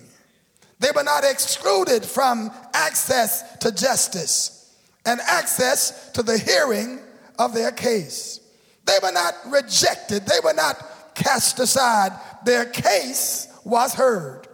They 0.79 0.91
were 0.95 1.05
not 1.05 1.25
excluded 1.25 2.05
from 2.05 2.51
access 2.73 3.57
to 3.59 3.73
justice 3.73 4.75
and 5.05 5.21
access 5.21 6.11
to 6.13 6.23
the 6.23 6.39
hearing 6.39 7.01
of 7.39 7.55
their 7.55 7.71
case. 7.71 8.41
They 8.87 8.97
were 9.03 9.13
not 9.13 9.35
rejected, 9.47 10.27
they 10.27 10.41
were 10.43 10.55
not 10.55 11.15
cast 11.15 11.59
aside. 11.59 12.13
Their 12.45 12.65
case 12.65 13.49
was 13.65 13.95
heard. 13.95 14.49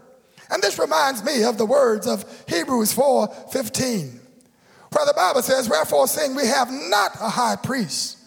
And 0.51 0.63
this 0.63 0.79
reminds 0.79 1.25
me 1.25 1.45
of 1.45 1.59
the 1.59 1.67
words 1.67 2.07
of 2.07 2.25
Hebrews 2.49 2.93
4 2.93 3.29
15, 3.53 4.16
where 4.93 5.07
the 5.07 5.15
Bible 5.15 5.43
says, 5.43 5.69
Wherefore, 5.69 6.07
seeing 6.07 6.35
we 6.35 6.47
have 6.47 6.71
not 6.71 7.15
a 7.21 7.29
high 7.29 7.57
priest 7.57 8.19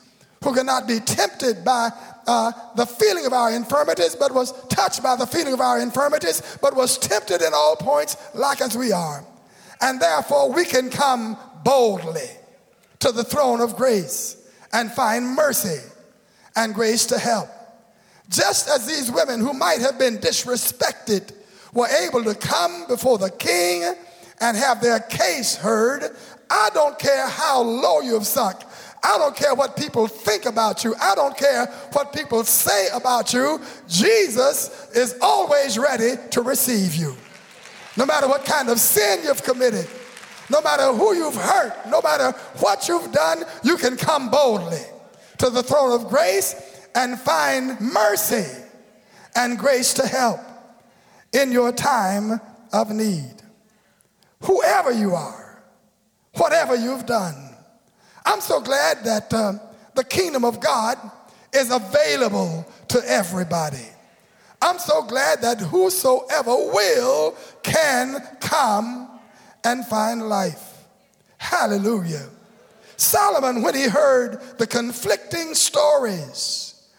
who 0.44 0.54
cannot 0.54 0.88
be 0.88 1.00
tempted 1.00 1.66
by 1.66 1.90
uh, 2.28 2.52
the 2.76 2.86
feeling 2.86 3.26
of 3.26 3.34
our 3.34 3.52
infirmities, 3.52 4.16
but 4.16 4.34
was 4.34 4.54
touched 4.68 5.04
by 5.04 5.16
the 5.16 5.26
feeling 5.26 5.54
of 5.54 5.62
our 5.62 5.80
infirmities, 5.80 6.58
but 6.62 6.76
was 6.76 6.98
tempted 6.98 7.42
in 7.42 7.54
all 7.54 7.76
points 7.76 8.18
like 8.34 8.62
as 8.62 8.78
we 8.78 8.92
are. 8.92 9.26
And 9.82 10.00
therefore, 10.00 10.52
we 10.52 10.66
can 10.66 10.90
come 10.90 11.38
boldly 11.64 12.30
to 13.00 13.12
the 13.12 13.24
throne 13.24 13.62
of 13.62 13.76
grace 13.76 14.38
and 14.72 14.92
find 14.92 15.26
mercy 15.26 15.80
and 16.56 16.74
grace 16.74 17.06
to 17.08 17.18
help. 17.18 17.50
Just 18.30 18.70
as 18.70 18.86
these 18.86 19.12
women 19.12 19.40
who 19.40 19.54
might 19.54 19.80
have 19.80 19.98
been 19.98 20.18
disrespected 20.18 21.34
were 21.74 21.88
able 21.88 22.24
to 22.24 22.36
come 22.36 22.86
before 22.88 23.18
the 23.18 23.32
king 23.32 23.84
and 24.42 24.56
have 24.56 24.82
their 24.82 25.00
case 25.00 25.56
heard, 25.56 26.16
I 26.50 26.70
don't 26.74 26.98
care 26.98 27.28
how 27.28 27.62
low 27.62 28.02
you've 28.02 28.26
sunk. 28.26 28.58
I 29.04 29.18
don't 29.18 29.36
care 29.36 29.56
what 29.56 29.78
people 29.78 30.08
think 30.08 30.46
about 30.46 30.84
you. 30.84 30.94
I 31.00 31.16
don't 31.16 31.38
care 31.38 31.68
what 31.94 32.12
people 32.12 32.44
say 32.44 32.88
about 32.94 33.34
you. 33.34 33.62
Jesus 33.88 34.90
is 34.94 35.16
always 35.22 35.78
ready 35.78 36.16
to 36.32 36.42
receive 36.42 36.96
you. 36.96 37.16
No 37.96 38.06
matter 38.06 38.28
what 38.28 38.46
kind 38.46 38.70
of 38.70 38.80
sin 38.80 39.22
you've 39.24 39.44
committed, 39.44 39.88
no 40.50 40.62
matter 40.62 40.92
who 40.92 41.14
you've 41.16 41.36
hurt, 41.36 41.74
no 41.88 42.02
matter 42.02 42.32
what 42.60 42.88
you've 42.88 43.12
done, 43.12 43.44
you 43.64 43.78
can 43.78 43.96
come 43.96 44.30
boldly 44.30 44.82
to 45.38 45.50
the 45.50 45.64
throne 45.64 45.92
of 45.92 46.10
grace 46.10 46.56
and 46.96 47.20
find 47.20 47.80
mercy 47.80 48.46
and 49.36 49.58
grace 49.58 49.94
to 49.94 50.08
help 50.08 50.40
in 51.34 51.52
your 51.52 51.72
time 51.72 52.42
of 52.74 52.90
need. 52.90 53.36
Whoever 54.42 54.92
you 54.92 55.14
are, 55.14 55.49
whatever 56.40 56.76
you've 56.76 57.06
done, 57.06 57.36
I'm 58.26 58.42
so 58.42 58.62
glad 58.62 59.04
that 59.04 59.34
uh, 59.34 59.54
the 59.96 60.04
kingdom 60.04 60.46
of 60.46 60.60
God 60.60 60.98
is 61.54 61.72
available 61.72 62.66
to 62.90 63.02
everybody. 63.06 63.86
I'm 64.62 64.80
so 64.80 65.04
glad 65.04 65.42
that 65.42 65.60
whosoever 65.60 66.54
will 66.54 67.36
can 67.64 68.18
come 68.40 69.20
and 69.64 69.86
find 69.86 70.28
life. 70.28 70.86
Hallelujah. 71.38 72.28
Solomon, 72.98 73.62
when 73.62 73.76
he 73.76 73.88
heard 73.88 74.42
the 74.58 74.68
conflicting 74.68 75.56
stories, 75.56 76.90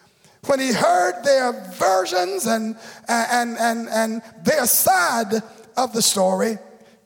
when 0.47 0.59
he 0.59 0.73
heard 0.73 1.23
their 1.23 1.53
versions 1.73 2.47
and, 2.47 2.75
and, 3.07 3.57
and, 3.59 3.87
and 3.89 4.21
their 4.43 4.65
side 4.65 5.33
of 5.77 5.93
the 5.93 6.01
story, 6.01 6.57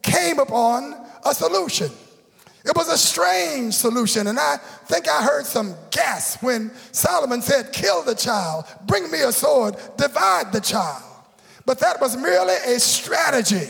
came 0.01 0.39
upon 0.39 0.96
a 1.25 1.34
solution. 1.34 1.89
It 2.65 2.75
was 2.75 2.89
a 2.91 2.98
strange 2.98 3.75
solution, 3.75 4.25
and 4.25 4.39
I 4.39 4.57
think 4.86 5.07
I 5.07 5.22
heard 5.22 5.45
some 5.45 5.75
gasp 5.91 6.41
when 6.41 6.72
Solomon 6.91 7.41
said, 7.41 7.72
Kill 7.72 8.01
the 8.01 8.15
child, 8.15 8.65
bring 8.88 9.12
me 9.12 9.22
a 9.22 9.31
sword, 9.31 9.75
divide 9.98 10.51
the 10.51 10.62
child. 10.62 11.03
But 11.67 11.79
that 11.79 12.01
was 12.01 12.17
merely 12.17 12.55
a 12.55 12.79
strategy 12.79 13.69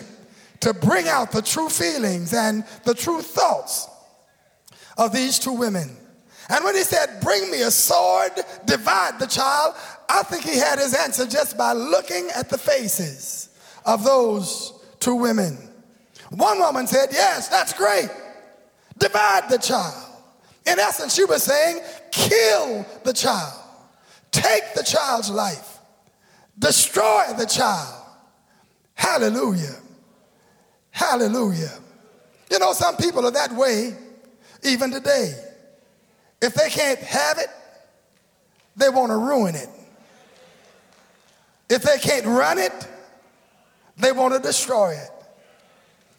to 0.62 0.74
bring 0.74 1.10
out 1.10 1.32
the 1.32 1.42
true 1.42 1.70
feelings 1.70 2.34
and 2.34 2.64
the 2.86 2.94
true 2.94 3.22
thoughts 3.22 3.88
of 4.98 5.12
these 5.12 5.40
two 5.40 5.54
women. 5.54 5.98
And 6.50 6.64
when 6.64 6.76
he 6.76 6.84
said, 6.84 7.20
Bring 7.22 7.52
me 7.52 7.64
a 7.64 7.72
sword, 7.72 8.32
divide 8.66 9.20
the 9.20 9.28
child, 9.28 9.76
I 10.08 10.24
think 10.24 10.44
he 10.44 10.58
had 10.58 10.80
his 10.80 10.94
answer 10.94 11.26
just 11.26 11.58
by 11.58 11.74
looking 11.74 12.30
at 12.34 12.50
the 12.50 12.58
faces 12.58 13.50
of 13.86 14.06
those 14.06 14.74
two 15.00 15.16
women. 15.16 15.58
One 16.30 16.60
woman 16.60 16.88
said, 16.88 17.10
Yes, 17.12 17.50
that's 17.50 17.74
great. 17.74 18.10
Divide 18.98 19.50
the 19.50 19.58
child. 19.58 20.12
In 20.66 20.80
essence, 20.80 21.18
you 21.18 21.28
were 21.28 21.40
saying, 21.40 21.82
Kill 22.12 22.86
the 23.04 23.14
child. 23.14 23.54
Take 24.32 24.74
the 24.74 24.84
child's 24.84 25.30
life. 25.30 25.80
Destroy 26.58 27.26
the 27.38 27.46
child. 27.46 28.04
Hallelujah. 28.94 29.76
Hallelujah. 30.92 31.72
You 32.50 32.60
know, 32.60 32.74
some 32.74 32.96
people 32.96 33.26
are 33.26 33.32
that 33.32 33.52
way 33.52 33.96
even 34.64 34.92
today. 34.92 35.34
If 36.42 36.54
they 36.54 36.70
can't 36.70 37.00
have 37.00 37.38
it, 37.38 37.50
they 38.76 38.90
want 38.90 39.12
to 39.12 39.18
ruin 39.18 39.56
it. 39.56 39.70
If 41.70 41.84
they 41.84 41.98
can't 41.98 42.26
run 42.26 42.58
it, 42.58 42.88
they 43.98 44.12
want 44.12 44.34
to 44.34 44.40
destroy 44.40 44.92
it. 44.92 45.10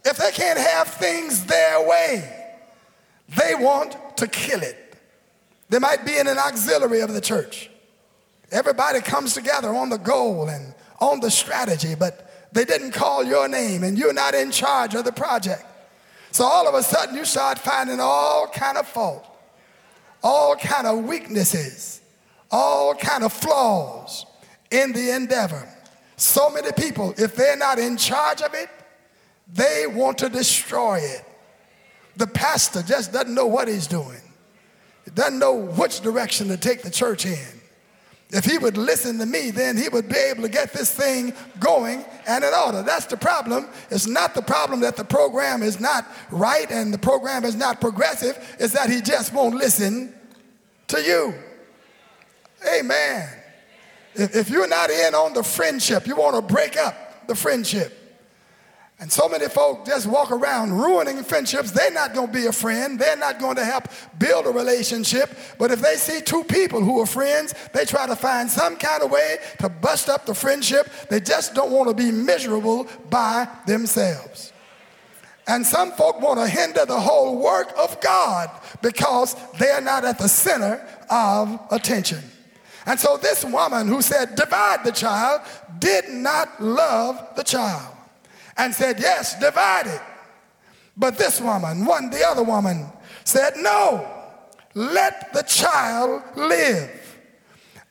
If 0.04 0.16
they 0.18 0.30
can't 0.30 0.58
have 0.58 0.88
things 0.88 1.44
their 1.44 1.86
way, 1.86 2.45
they 3.28 3.54
want 3.54 3.96
to 4.18 4.26
kill 4.26 4.62
it. 4.62 4.96
They 5.68 5.78
might 5.78 6.06
be 6.06 6.16
in 6.16 6.26
an 6.26 6.38
auxiliary 6.38 7.00
of 7.00 7.12
the 7.12 7.20
church. 7.20 7.70
Everybody 8.52 9.00
comes 9.00 9.34
together 9.34 9.74
on 9.74 9.90
the 9.90 9.98
goal 9.98 10.48
and 10.48 10.74
on 11.00 11.20
the 11.20 11.30
strategy, 11.30 11.94
but 11.94 12.30
they 12.52 12.64
didn't 12.64 12.92
call 12.92 13.24
your 13.24 13.48
name 13.48 13.82
and 13.82 13.98
you're 13.98 14.12
not 14.12 14.34
in 14.34 14.50
charge 14.50 14.94
of 14.94 15.04
the 15.04 15.12
project. 15.12 15.64
So 16.30 16.44
all 16.44 16.68
of 16.68 16.74
a 16.74 16.82
sudden 16.82 17.16
you 17.16 17.24
start 17.24 17.58
finding 17.58 17.98
all 18.00 18.46
kind 18.46 18.78
of 18.78 18.86
fault, 18.86 19.26
all 20.22 20.54
kind 20.56 20.86
of 20.86 21.04
weaknesses, 21.04 22.00
all 22.50 22.94
kind 22.94 23.24
of 23.24 23.32
flaws 23.32 24.24
in 24.70 24.92
the 24.92 25.14
endeavor. 25.14 25.68
So 26.16 26.48
many 26.50 26.72
people, 26.72 27.14
if 27.18 27.34
they're 27.34 27.56
not 27.56 27.78
in 27.78 27.96
charge 27.96 28.40
of 28.40 28.54
it, 28.54 28.70
they 29.52 29.86
want 29.86 30.18
to 30.18 30.28
destroy 30.28 30.98
it. 30.98 31.24
The 32.16 32.26
pastor 32.26 32.82
just 32.82 33.12
doesn't 33.12 33.34
know 33.34 33.46
what 33.46 33.68
he's 33.68 33.86
doing. 33.86 34.20
He 35.04 35.10
doesn't 35.10 35.38
know 35.38 35.54
which 35.54 36.00
direction 36.00 36.48
to 36.48 36.56
take 36.56 36.82
the 36.82 36.90
church 36.90 37.26
in. 37.26 37.56
If 38.30 38.44
he 38.44 38.58
would 38.58 38.76
listen 38.76 39.18
to 39.18 39.26
me, 39.26 39.50
then 39.52 39.76
he 39.76 39.88
would 39.88 40.08
be 40.08 40.16
able 40.16 40.42
to 40.42 40.48
get 40.48 40.72
this 40.72 40.92
thing 40.92 41.32
going 41.60 42.04
and 42.26 42.42
in 42.42 42.52
order. 42.52 42.82
That's 42.82 43.06
the 43.06 43.16
problem. 43.16 43.68
It's 43.88 44.08
not 44.08 44.34
the 44.34 44.42
problem 44.42 44.80
that 44.80 44.96
the 44.96 45.04
program 45.04 45.62
is 45.62 45.78
not 45.78 46.04
right 46.32 46.68
and 46.70 46.92
the 46.92 46.98
program 46.98 47.44
is 47.44 47.54
not 47.54 47.80
progressive. 47.80 48.36
It's 48.58 48.72
that 48.72 48.90
he 48.90 49.00
just 49.00 49.32
won't 49.32 49.54
listen 49.54 50.12
to 50.88 51.00
you. 51.00 51.34
Amen. 52.68 53.28
If 54.14 54.50
you're 54.50 54.66
not 54.66 54.90
in 54.90 55.14
on 55.14 55.32
the 55.32 55.44
friendship, 55.44 56.06
you 56.06 56.16
want 56.16 56.34
to 56.34 56.42
break 56.42 56.76
up 56.76 57.28
the 57.28 57.34
friendship. 57.34 58.05
And 58.98 59.12
so 59.12 59.28
many 59.28 59.46
folk 59.48 59.84
just 59.84 60.06
walk 60.06 60.30
around 60.30 60.72
ruining 60.72 61.22
friendships. 61.22 61.70
They're 61.70 61.90
not 61.90 62.14
going 62.14 62.28
to 62.28 62.32
be 62.32 62.46
a 62.46 62.52
friend. 62.52 62.98
They're 62.98 63.16
not 63.16 63.38
going 63.38 63.56
to 63.56 63.64
help 63.64 63.88
build 64.18 64.46
a 64.46 64.50
relationship. 64.50 65.36
But 65.58 65.70
if 65.70 65.82
they 65.82 65.96
see 65.96 66.22
two 66.22 66.44
people 66.44 66.82
who 66.82 67.00
are 67.00 67.06
friends, 67.06 67.54
they 67.74 67.84
try 67.84 68.06
to 68.06 68.16
find 68.16 68.50
some 68.50 68.76
kind 68.76 69.02
of 69.02 69.10
way 69.10 69.36
to 69.58 69.68
bust 69.68 70.08
up 70.08 70.24
the 70.24 70.34
friendship. 70.34 70.88
They 71.10 71.20
just 71.20 71.54
don't 71.54 71.72
want 71.72 71.88
to 71.90 71.94
be 71.94 72.10
miserable 72.10 72.88
by 73.10 73.48
themselves. 73.66 74.54
And 75.46 75.64
some 75.64 75.92
folk 75.92 76.22
want 76.22 76.40
to 76.40 76.48
hinder 76.48 76.86
the 76.86 76.98
whole 76.98 77.38
work 77.38 77.72
of 77.78 78.00
God 78.00 78.50
because 78.80 79.36
they're 79.58 79.82
not 79.82 80.06
at 80.06 80.18
the 80.18 80.28
center 80.28 80.84
of 81.10 81.60
attention. 81.70 82.22
And 82.86 82.98
so 82.98 83.18
this 83.18 83.44
woman 83.44 83.88
who 83.88 84.00
said, 84.00 84.36
divide 84.36 84.84
the 84.84 84.90
child, 84.90 85.42
did 85.78 86.08
not 86.08 86.62
love 86.62 87.36
the 87.36 87.42
child 87.44 87.95
and 88.56 88.74
said, 88.74 88.98
Yes, 89.00 89.38
divide 89.38 89.86
it. 89.86 90.02
But 90.96 91.18
this 91.18 91.40
woman, 91.40 91.84
one, 91.84 92.10
the 92.10 92.26
other 92.26 92.42
woman, 92.42 92.86
said, 93.24 93.54
No, 93.56 94.06
let 94.74 95.32
the 95.32 95.42
child 95.42 96.22
live. 96.36 97.02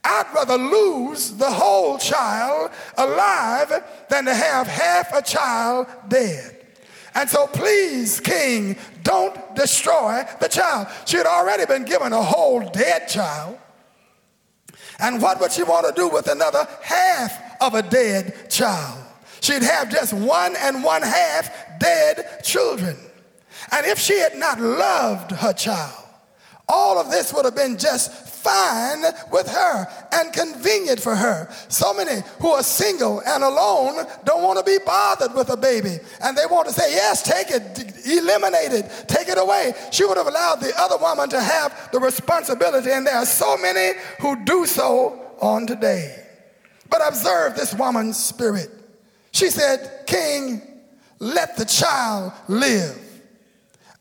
I'd 0.03 0.27
rather 0.35 0.57
lose 0.57 1.31
the 1.31 1.49
whole 1.49 1.97
child 1.97 2.71
alive 2.97 3.83
than 4.07 4.25
to 4.25 4.33
have 4.35 4.67
half 4.67 5.11
a 5.13 5.21
child 5.21 5.87
dead. 6.07 6.63
And 7.15 7.29
so, 7.29 7.47
please, 7.47 8.19
King, 8.19 8.77
don't 9.01 9.55
destroy 9.55 10.23
the 10.39 10.47
child. 10.47 10.87
She 11.05 11.17
had 11.17 11.25
already 11.25 11.65
been 11.65 11.85
given 11.85 12.13
a 12.13 12.21
whole 12.21 12.69
dead 12.69 13.07
child. 13.07 13.57
And 14.99 15.21
what 15.21 15.39
would 15.39 15.51
she 15.51 15.63
want 15.63 15.87
to 15.87 15.93
do 15.93 16.07
with 16.09 16.27
another 16.27 16.67
half 16.83 17.61
of 17.61 17.73
a 17.73 17.81
dead 17.81 18.49
child? 18.51 19.04
She'd 19.45 19.63
have 19.63 19.89
just 19.89 20.13
one 20.13 20.55
and 20.57 20.83
one 20.83 21.01
half 21.01 21.79
dead 21.79 22.41
children. 22.43 22.97
And 23.71 23.85
if 23.85 23.99
she 23.99 24.19
had 24.19 24.35
not 24.35 24.59
loved 24.59 25.31
her 25.31 25.53
child, 25.53 26.03
all 26.67 26.97
of 26.97 27.11
this 27.11 27.33
would 27.33 27.45
have 27.45 27.55
been 27.55 27.77
just 27.77 28.11
fine 28.11 29.01
with 29.31 29.47
her 29.47 29.87
and 30.11 30.31
convenient 30.31 30.99
for 30.99 31.15
her. 31.15 31.49
So 31.67 31.93
many 31.93 32.21
who 32.39 32.49
are 32.49 32.63
single 32.63 33.21
and 33.25 33.43
alone 33.43 34.05
don't 34.23 34.43
want 34.43 34.59
to 34.59 34.65
be 34.65 34.77
bothered 34.85 35.33
with 35.33 35.49
a 35.49 35.57
baby. 35.57 35.97
And 36.21 36.37
they 36.37 36.45
want 36.45 36.67
to 36.67 36.73
say, 36.73 36.91
yes, 36.91 37.23
take 37.23 37.49
it, 37.49 37.61
eliminate 38.05 38.71
it, 38.71 39.05
take 39.07 39.29
it 39.29 39.37
away. 39.37 39.73
She 39.91 40.05
would 40.05 40.17
have 40.17 40.27
allowed 40.27 40.57
the 40.57 40.73
other 40.77 40.97
woman 40.97 41.29
to 41.29 41.41
have 41.41 41.89
the 41.91 41.99
responsibility. 41.99 42.91
And 42.91 43.05
there 43.05 43.15
are 43.15 43.25
so 43.25 43.57
many 43.57 43.97
who 44.19 44.43
do 44.43 44.65
so 44.65 45.19
on 45.41 45.65
today. 45.65 46.23
But 46.89 47.07
observe 47.07 47.55
this 47.55 47.73
woman's 47.73 48.23
spirit. 48.23 48.69
She 49.35 49.49
said, 49.49 50.05
King, 50.07 50.61
let 51.19 51.57
the 51.57 51.65
child 51.65 52.31
live. 52.47 52.97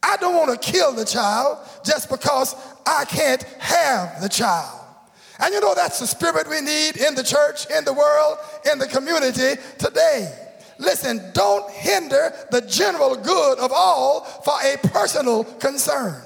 I 0.00 0.16
don't 0.18 0.36
want 0.36 0.62
to 0.62 0.72
kill 0.72 0.92
the 0.92 1.04
child 1.04 1.58
just 1.84 2.08
because 2.08 2.54
I 2.86 3.04
can't 3.04 3.42
have 3.58 4.22
the 4.22 4.28
child. 4.28 4.80
And 5.40 5.52
you 5.52 5.60
know, 5.60 5.74
that's 5.74 5.98
the 5.98 6.06
spirit 6.06 6.48
we 6.48 6.60
need 6.60 6.98
in 6.98 7.16
the 7.16 7.24
church, 7.24 7.68
in 7.76 7.84
the 7.84 7.92
world, 7.92 8.38
in 8.70 8.78
the 8.78 8.86
community 8.86 9.60
today. 9.76 10.32
Listen, 10.78 11.20
don't 11.32 11.68
hinder 11.68 12.32
the 12.52 12.60
general 12.60 13.16
good 13.16 13.58
of 13.58 13.72
all 13.74 14.20
for 14.20 14.54
a 14.62 14.76
personal 14.86 15.42
concern. 15.42 16.22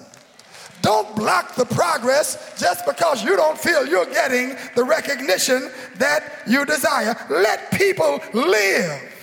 Don't 0.82 1.14
block 1.16 1.54
the 1.54 1.64
progress 1.64 2.54
just 2.58 2.86
because 2.86 3.24
you 3.24 3.36
don't 3.36 3.58
feel 3.58 3.86
you're 3.86 4.06
getting 4.06 4.56
the 4.74 4.84
recognition 4.84 5.70
that 5.96 6.42
you 6.46 6.64
desire. 6.64 7.16
Let 7.28 7.70
people 7.72 8.20
live. 8.32 9.14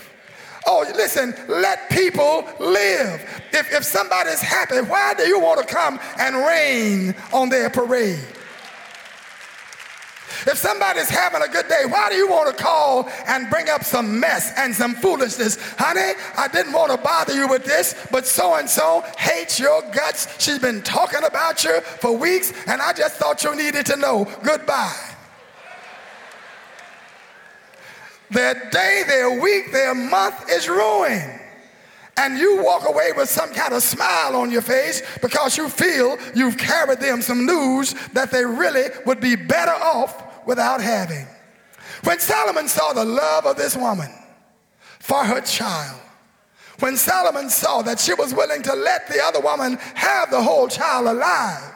Oh, 0.67 0.85
listen, 0.95 1.33
let 1.47 1.89
people 1.89 2.43
live. 2.59 3.21
If, 3.53 3.71
if 3.71 3.83
somebody's 3.83 4.41
happy, 4.41 4.77
why 4.77 5.13
do 5.13 5.23
you 5.23 5.39
want 5.39 5.65
to 5.65 5.73
come 5.73 5.99
and 6.17 6.35
rain 6.35 7.15
on 7.31 7.49
their 7.49 7.69
parade? 7.69 8.19
If 10.47 10.57
somebody's 10.57 11.09
having 11.09 11.41
a 11.41 11.47
good 11.47 11.67
day, 11.67 11.83
why 11.87 12.09
do 12.09 12.15
you 12.15 12.27
want 12.27 12.55
to 12.55 12.63
call 12.63 13.09
and 13.27 13.49
bring 13.49 13.69
up 13.69 13.83
some 13.83 14.19
mess 14.19 14.51
and 14.57 14.73
some 14.73 14.95
foolishness? 14.95 15.57
Honey, 15.77 16.13
I 16.37 16.47
didn't 16.47 16.73
want 16.73 16.91
to 16.91 16.97
bother 16.97 17.33
you 17.33 17.47
with 17.47 17.65
this, 17.65 17.95
but 18.11 18.25
so 18.25 18.55
and 18.55 18.69
so 18.69 19.03
hates 19.17 19.59
your 19.59 19.81
guts. 19.91 20.27
She's 20.43 20.59
been 20.59 20.81
talking 20.81 21.23
about 21.23 21.63
you 21.63 21.81
for 21.81 22.15
weeks, 22.15 22.53
and 22.67 22.81
I 22.81 22.93
just 22.93 23.15
thought 23.15 23.43
you 23.43 23.55
needed 23.55 23.85
to 23.87 23.95
know. 23.95 24.25
Goodbye. 24.43 24.95
Their 28.31 28.69
day, 28.71 29.03
their 29.07 29.39
week, 29.39 29.71
their 29.71 29.93
month 29.93 30.49
is 30.49 30.67
ruined 30.67 31.41
and 32.17 32.37
you 32.37 32.63
walk 32.63 32.87
away 32.87 33.11
with 33.15 33.29
some 33.29 33.53
kind 33.53 33.73
of 33.73 33.83
smile 33.83 34.35
on 34.35 34.49
your 34.49 34.61
face 34.61 35.01
because 35.21 35.57
you 35.57 35.67
feel 35.67 36.17
you've 36.33 36.57
carried 36.57 36.99
them 36.99 37.21
some 37.21 37.45
news 37.45 37.93
that 38.13 38.31
they 38.31 38.45
really 38.45 38.85
would 39.05 39.19
be 39.19 39.35
better 39.35 39.71
off 39.71 40.24
without 40.45 40.81
having. 40.81 41.27
When 42.03 42.19
Solomon 42.19 42.67
saw 42.67 42.93
the 42.93 43.05
love 43.05 43.45
of 43.45 43.55
this 43.55 43.75
woman 43.75 44.11
for 44.99 45.23
her 45.23 45.41
child, 45.41 46.01
when 46.79 46.97
Solomon 46.97 47.49
saw 47.49 47.81
that 47.83 47.99
she 47.99 48.13
was 48.13 48.33
willing 48.33 48.61
to 48.63 48.75
let 48.75 49.07
the 49.07 49.23
other 49.23 49.39
woman 49.39 49.77
have 49.95 50.29
the 50.29 50.41
whole 50.41 50.67
child 50.67 51.07
alive 51.07 51.73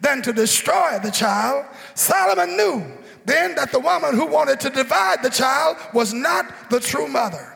than 0.00 0.22
to 0.22 0.32
destroy 0.32 0.98
the 1.02 1.10
child, 1.10 1.64
Solomon 1.94 2.56
knew 2.56 2.84
then 3.26 3.56
that 3.56 3.72
the 3.72 3.80
woman 3.80 4.14
who 4.14 4.24
wanted 4.24 4.60
to 4.60 4.70
divide 4.70 5.22
the 5.22 5.30
child 5.30 5.76
was 5.92 6.14
not 6.14 6.70
the 6.70 6.78
true 6.78 7.08
mother. 7.08 7.54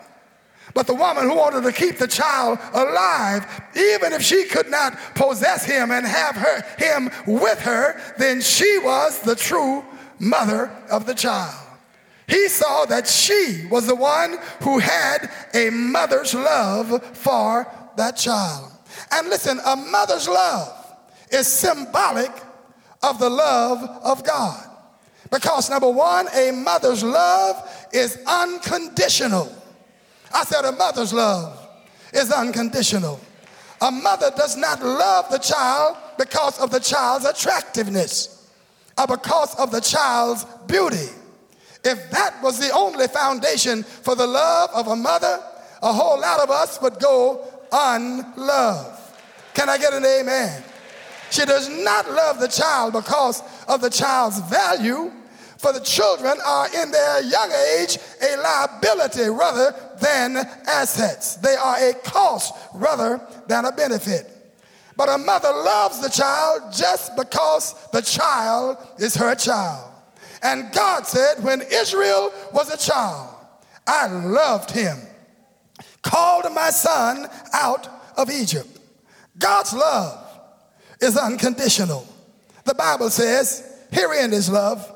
But 0.74 0.86
the 0.86 0.94
woman 0.94 1.28
who 1.28 1.36
wanted 1.36 1.62
to 1.62 1.72
keep 1.72 1.98
the 1.98 2.06
child 2.06 2.58
alive, 2.72 3.46
even 3.74 4.12
if 4.12 4.22
she 4.22 4.44
could 4.44 4.68
not 4.68 4.98
possess 5.14 5.64
him 5.64 5.90
and 5.90 6.06
have 6.06 6.36
her, 6.36 6.62
him 6.78 7.10
with 7.26 7.60
her, 7.60 8.00
then 8.18 8.40
she 8.40 8.78
was 8.78 9.20
the 9.20 9.34
true 9.34 9.84
mother 10.20 10.70
of 10.90 11.06
the 11.06 11.14
child. 11.14 11.66
He 12.28 12.46
saw 12.48 12.84
that 12.84 13.08
she 13.08 13.66
was 13.70 13.88
the 13.88 13.96
one 13.96 14.38
who 14.62 14.78
had 14.78 15.30
a 15.52 15.70
mother's 15.70 16.32
love 16.32 17.04
for 17.16 17.66
that 17.96 18.16
child. 18.16 18.70
And 19.10 19.28
listen, 19.28 19.58
a 19.66 19.74
mother's 19.74 20.28
love 20.28 20.94
is 21.32 21.48
symbolic 21.48 22.30
of 23.02 23.18
the 23.18 23.28
love 23.28 23.82
of 24.04 24.22
God. 24.22 24.64
Because 25.30 25.70
number 25.70 25.90
one, 25.90 26.28
a 26.34 26.52
mother's 26.52 27.02
love 27.02 27.88
is 27.92 28.18
unconditional. 28.26 29.52
I 30.32 30.44
said 30.44 30.64
a 30.64 30.72
mother's 30.72 31.12
love 31.12 31.58
is 32.12 32.30
unconditional. 32.30 33.20
A 33.80 33.90
mother 33.90 34.30
does 34.36 34.56
not 34.56 34.80
love 34.82 35.30
the 35.30 35.38
child 35.38 35.96
because 36.18 36.60
of 36.60 36.70
the 36.70 36.80
child's 36.80 37.24
attractiveness 37.24 38.39
or 39.00 39.06
because 39.06 39.54
of 39.54 39.70
the 39.70 39.80
child's 39.80 40.44
beauty. 40.66 41.08
If 41.82 42.10
that 42.10 42.42
was 42.42 42.58
the 42.58 42.70
only 42.72 43.08
foundation 43.08 43.82
for 43.82 44.14
the 44.14 44.26
love 44.26 44.70
of 44.74 44.88
a 44.88 44.96
mother, 44.96 45.42
a 45.82 45.92
whole 45.92 46.20
lot 46.20 46.40
of 46.40 46.50
us 46.50 46.80
would 46.82 46.98
go 46.98 47.46
unloved. 47.72 49.00
Can 49.54 49.68
I 49.68 49.78
get 49.78 49.94
an 49.94 50.04
amen? 50.04 50.62
She 51.30 51.44
does 51.46 51.68
not 51.68 52.10
love 52.10 52.40
the 52.40 52.48
child 52.48 52.92
because 52.92 53.42
of 53.68 53.80
the 53.80 53.88
child's 53.88 54.40
value, 54.40 55.12
for 55.56 55.72
the 55.72 55.80
children 55.80 56.36
are 56.44 56.66
in 56.82 56.90
their 56.90 57.22
young 57.22 57.52
age 57.78 57.98
a 58.22 58.36
liability 58.36 59.28
rather 59.28 59.74
than 60.00 60.36
assets. 60.66 61.36
They 61.36 61.54
are 61.54 61.76
a 61.76 61.94
cost 61.94 62.54
rather 62.74 63.20
than 63.46 63.64
a 63.64 63.72
benefit. 63.72 64.39
But 64.96 65.08
a 65.08 65.18
mother 65.18 65.50
loves 65.50 66.00
the 66.00 66.08
child 66.08 66.72
just 66.72 67.16
because 67.16 67.74
the 67.92 68.02
child 68.02 68.76
is 68.98 69.14
her 69.16 69.34
child. 69.34 69.90
And 70.42 70.72
God 70.72 71.06
said, 71.06 71.42
when 71.42 71.62
Israel 71.70 72.32
was 72.52 72.72
a 72.72 72.76
child, 72.76 73.34
I 73.86 74.06
loved 74.06 74.70
him, 74.70 74.98
called 76.02 76.52
my 76.54 76.70
son 76.70 77.26
out 77.52 77.88
of 78.16 78.30
Egypt. 78.30 78.78
God's 79.38 79.72
love 79.72 80.18
is 81.00 81.16
unconditional. 81.16 82.06
The 82.64 82.74
Bible 82.74 83.10
says, 83.10 83.86
herein 83.90 84.32
is 84.32 84.50
love, 84.50 84.94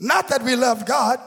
not 0.00 0.28
that 0.28 0.42
we 0.42 0.56
love 0.56 0.86
God, 0.86 1.18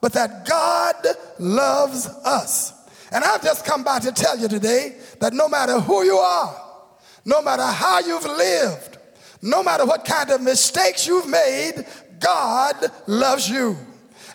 but 0.00 0.12
that 0.12 0.46
God 0.46 0.94
loves 1.38 2.06
us. 2.06 2.72
And 3.12 3.24
I've 3.24 3.42
just 3.42 3.64
come 3.64 3.84
by 3.84 3.98
to 4.00 4.12
tell 4.12 4.38
you 4.38 4.48
today 4.48 4.96
that 5.20 5.32
no 5.32 5.48
matter 5.48 5.80
who 5.80 6.02
you 6.04 6.16
are, 6.16 6.61
no 7.24 7.42
matter 7.42 7.66
how 7.66 8.00
you've 8.00 8.24
lived, 8.24 8.98
no 9.42 9.62
matter 9.62 9.84
what 9.84 10.04
kind 10.04 10.30
of 10.30 10.40
mistakes 10.40 11.06
you've 11.06 11.28
made, 11.28 11.84
God 12.20 12.76
loves 13.06 13.48
you. 13.48 13.76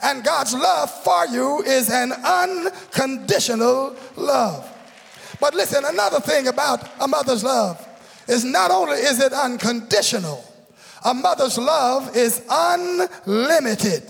And 0.04 0.24
God's 0.24 0.54
love 0.54 0.92
for 1.04 1.26
you 1.28 1.64
is 1.64 1.90
an 1.90 2.12
unconditional 2.12 3.96
love. 4.16 4.74
But 5.40 5.54
listen, 5.56 5.84
another 5.86 6.20
thing 6.20 6.48
about 6.48 6.88
a 7.00 7.08
mother's 7.08 7.44
love 7.44 7.84
is 8.28 8.44
not 8.44 8.72
only 8.72 8.98
is 8.98 9.20
it 9.20 9.34
unconditional, 9.34 10.44
a 11.06 11.14
mother's 11.14 11.58
love 11.58 12.16
is 12.16 12.44
unlimited. 12.50 14.04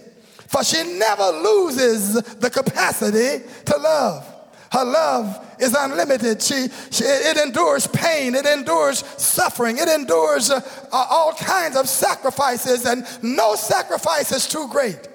For 0.48 0.64
she 0.64 0.98
never 0.98 1.26
loses 1.26 2.14
the 2.14 2.50
capacity 2.50 3.46
to 3.66 3.78
love. 3.78 4.37
Her 4.72 4.84
love 4.84 5.56
is 5.60 5.76
unlimited. 5.78 6.42
She, 6.42 6.68
she, 6.92 7.04
it 7.04 7.38
endures 7.38 7.88
pain, 7.88 8.36
it 8.36 8.46
endures 8.46 9.00
suffering, 9.18 9.78
it 9.78 9.88
endures 9.88 10.50
uh, 10.52 10.62
uh, 10.92 11.08
all 11.10 11.34
kinds 11.34 11.78
of 11.78 11.88
sacrifices, 11.88 12.86
and 12.86 13.06
no 13.22 13.56
sacrifice 13.56 14.32
is 14.32 14.48
too 14.48 14.68
great, 14.70 15.08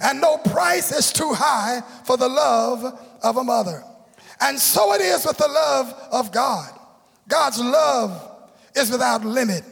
and 0.00 0.20
no 0.20 0.36
price 0.36 0.92
is 0.92 1.12
too 1.12 1.32
high 1.32 1.80
for 2.04 2.16
the 2.16 2.28
love 2.28 2.84
of 3.22 3.36
a 3.36 3.44
mother. 3.44 3.82
And 4.40 4.58
so 4.58 4.92
it 4.92 5.00
is 5.00 5.26
with 5.26 5.38
the 5.38 5.48
love 5.48 5.92
of 6.12 6.30
God. 6.30 6.70
God's 7.26 7.60
love 7.60 8.36
is 8.76 8.90
without 8.90 9.24
limit. 9.24 9.64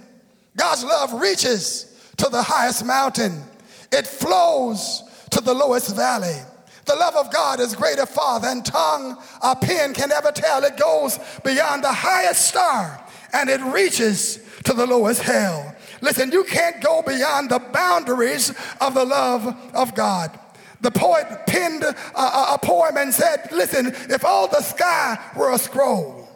God's 0.57 0.85
love 0.85 1.21
reaches 1.21 1.95
to 2.17 2.29
the 2.31 2.43
highest 2.43 2.85
mountain, 2.85 3.43
it 3.93 4.07
flows 4.07 5.03
to 5.31 5.41
the 5.41 5.53
lowest 5.53 5.95
valley. 5.95 6.37
The 6.87 6.95
love 6.95 7.17
of 7.17 7.33
God 7.33 7.59
is 7.59 7.75
greater 7.75 8.07
far 8.07 8.41
than 8.41 8.63
tongue 8.63 9.19
or 9.43 9.57
pen 9.57 9.93
can 9.93 10.13
ever 10.13 10.31
tell. 10.31 10.63
It 10.65 10.77
goes 10.77 11.19
beyond 11.45 11.83
the 11.83 11.93
highest 11.93 12.49
star 12.49 13.05
and 13.33 13.51
it 13.51 13.61
reaches 13.61 14.39
to 14.65 14.73
the 14.73 14.87
lowest 14.87 15.23
hell. 15.23 15.75
Listen, 16.01 16.31
you 16.31 16.45
can't 16.45 16.81
go 16.81 17.03
beyond 17.03 17.51
the 17.51 17.59
boundaries 17.59 18.55
of 18.81 18.95
the 18.95 19.05
love 19.05 19.47
of 19.75 19.95
God. 19.95 20.39
The 20.81 20.91
poet 20.91 21.27
penned 21.47 21.83
a, 21.83 21.97
a, 22.19 22.55
a 22.55 22.59
poem 22.63 22.97
and 22.97 23.13
said, 23.13 23.49
Listen, 23.51 23.89
if 23.89 24.25
all 24.25 24.47
the 24.47 24.61
sky 24.61 25.19
were 25.37 25.53
a 25.53 25.59
scroll, 25.59 26.29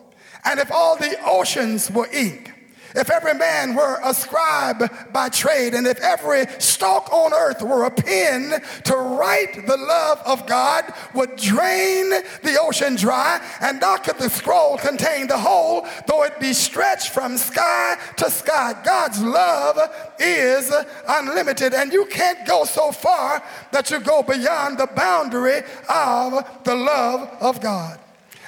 and 0.45 0.59
if 0.59 0.73
all 0.73 0.97
the 0.97 1.17
oceans 1.27 1.91
were 1.91 2.09
ink, 2.13 2.53
if 2.95 3.11
every 3.11 3.35
man 3.35 3.75
were 3.75 3.99
a 4.03 4.15
scribe 4.15 4.91
by 5.13 5.29
trade, 5.29 5.75
and 5.75 5.87
if 5.87 6.01
every 6.01 6.47
stalk 6.59 7.13
on 7.13 7.33
earth 7.33 7.63
were 7.63 7.85
a 7.85 7.91
pen 7.91 8.63
to 8.85 8.97
write 8.97 9.67
the 9.67 9.77
love 9.77 10.21
of 10.25 10.47
God 10.47 10.93
would 11.15 11.37
drain 11.37 12.11
the 12.11 12.59
ocean 12.61 12.97
dry, 12.97 13.41
and 13.61 13.81
not 13.81 14.05
could 14.05 14.19
the 14.19 14.29
scroll 14.29 14.79
contain 14.79 15.27
the 15.27 15.39
whole, 15.39 15.87
though 16.07 16.25
it 16.25 16.39
be 16.41 16.53
stretched 16.53 17.11
from 17.11 17.37
sky 17.37 17.97
to 18.17 18.31
sky. 18.31 18.75
God's 18.85 19.23
love 19.23 19.79
is 20.19 20.73
unlimited, 21.09 21.75
and 21.75 21.93
you 21.93 22.07
can't 22.07 22.47
go 22.47 22.65
so 22.65 22.93
far 22.93 23.43
that 23.73 23.91
you 23.91 24.01
go 24.01 24.23
beyond 24.23 24.79
the 24.79 24.89
boundary 24.89 25.63
of 25.89 26.63
the 26.65 26.75
love 26.75 27.29
of 27.41 27.61
God. 27.61 27.99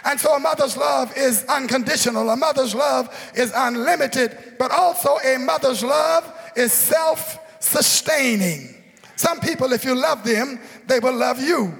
And 0.04 0.18
so 0.18 0.34
a 0.34 0.40
mother's 0.40 0.76
love 0.76 1.16
is 1.16 1.44
unconditional, 1.44 2.28
a 2.30 2.36
mother's 2.36 2.74
love 2.74 3.32
is 3.36 3.52
unlimited, 3.54 4.54
but 4.58 4.70
also 4.70 5.18
a 5.18 5.38
mother's 5.38 5.84
love 5.84 6.32
is 6.56 6.72
self 6.72 7.38
sustaining. 7.60 8.74
Some 9.16 9.40
people, 9.40 9.72
if 9.72 9.84
you 9.84 9.94
love 9.94 10.24
them, 10.24 10.58
they 10.86 10.98
will 10.98 11.14
love 11.14 11.40
you. 11.40 11.78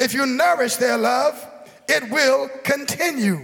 If 0.00 0.14
you 0.14 0.26
nourish 0.26 0.76
their 0.76 0.98
love, 0.98 1.46
it 1.88 2.10
will 2.10 2.48
continue. 2.64 3.40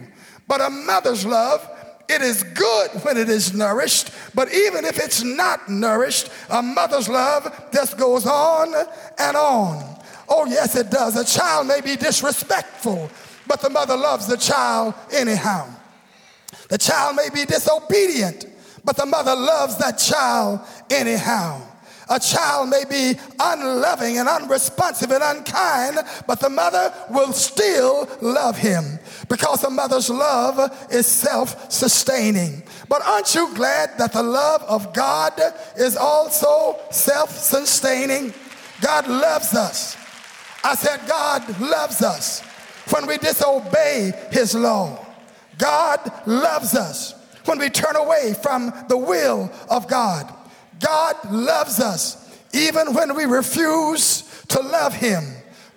But 0.49 0.61
a 0.61 0.71
mother's 0.71 1.25
love, 1.25 1.69
it 2.09 2.23
is 2.23 2.43
good 2.43 2.91
when 3.03 3.17
it 3.17 3.29
is 3.29 3.53
nourished, 3.53 4.11
but 4.35 4.53
even 4.53 4.85
if 4.85 4.99
it's 4.99 5.23
not 5.23 5.69
nourished, 5.69 6.31
a 6.51 6.63
mother's 6.63 7.09
love 7.09 7.69
just 7.73 7.99
goes 7.99 8.27
on 8.27 8.75
and 9.19 9.37
on. 9.37 9.97
Oh, 10.29 10.47
yes, 10.47 10.77
it 10.77 10.91
does. 10.91 11.17
A 11.17 11.25
child 11.25 11.67
may 11.67 11.81
be 11.81 11.97
disrespectful 11.97 13.11
but 13.47 13.61
the 13.61 13.71
mother 13.71 13.97
loves 13.97 14.27
the 14.27 14.37
child 14.37 14.95
anyhow. 15.13 15.69
The 16.69 16.79
child 16.79 17.17
may 17.17 17.29
be 17.33 17.45
disobedient, 17.45 18.47
but 18.85 18.97
the 18.97 19.07
mother 19.07 19.35
loves 19.35 19.77
that 19.79 19.99
child 19.99 20.61
anyhow. 20.91 21.63
A 22.09 22.21
child 22.21 22.69
may 22.69 22.85
be 22.89 23.19
unloving 23.41 24.19
and 24.19 24.29
unresponsive 24.29 25.11
and 25.11 25.25
unkind, 25.25 25.99
but 26.29 26.39
the 26.39 26.49
mother 26.49 26.95
will 27.11 27.33
still 27.33 28.09
love 28.21 28.57
him 28.57 29.01
because 29.29 29.63
the 29.63 29.71
mother's 29.71 30.09
love 30.09 30.87
is 30.93 31.07
self 31.07 31.71
sustaining. 31.71 32.63
But 32.89 33.03
aren't 33.03 33.35
you 33.35 33.53
glad 33.55 33.99
that 33.99 34.13
the 34.13 34.23
love 34.23 34.63
of 34.63 34.93
God 34.95 35.33
is 35.77 35.97
also 35.97 36.79
self 36.91 37.37
sustaining? 37.37 38.33
God 38.81 39.09
loves 39.09 39.55
us. 39.55 39.97
I 40.63 40.77
said, 40.77 41.01
God 41.09 41.61
loves 41.61 42.03
us 42.03 42.43
when 42.91 43.07
we 43.07 43.19
disobey 43.19 44.13
his 44.31 44.55
law. 44.55 45.05
God 45.59 45.99
loves 46.27 46.75
us 46.75 47.15
when 47.45 47.59
we 47.59 47.71
turn 47.71 47.97
away 47.97 48.35
from 48.43 48.73
the 48.89 48.97
will 48.97 49.51
of 49.71 49.89
God. 49.89 50.33
God 50.81 51.17
loves 51.31 51.81
us 51.81 52.23
even 52.53 52.95
when 52.95 53.15
we 53.15 53.25
refuse 53.25 54.45
to 54.49 54.61
love 54.61 54.95
him. 54.95 55.25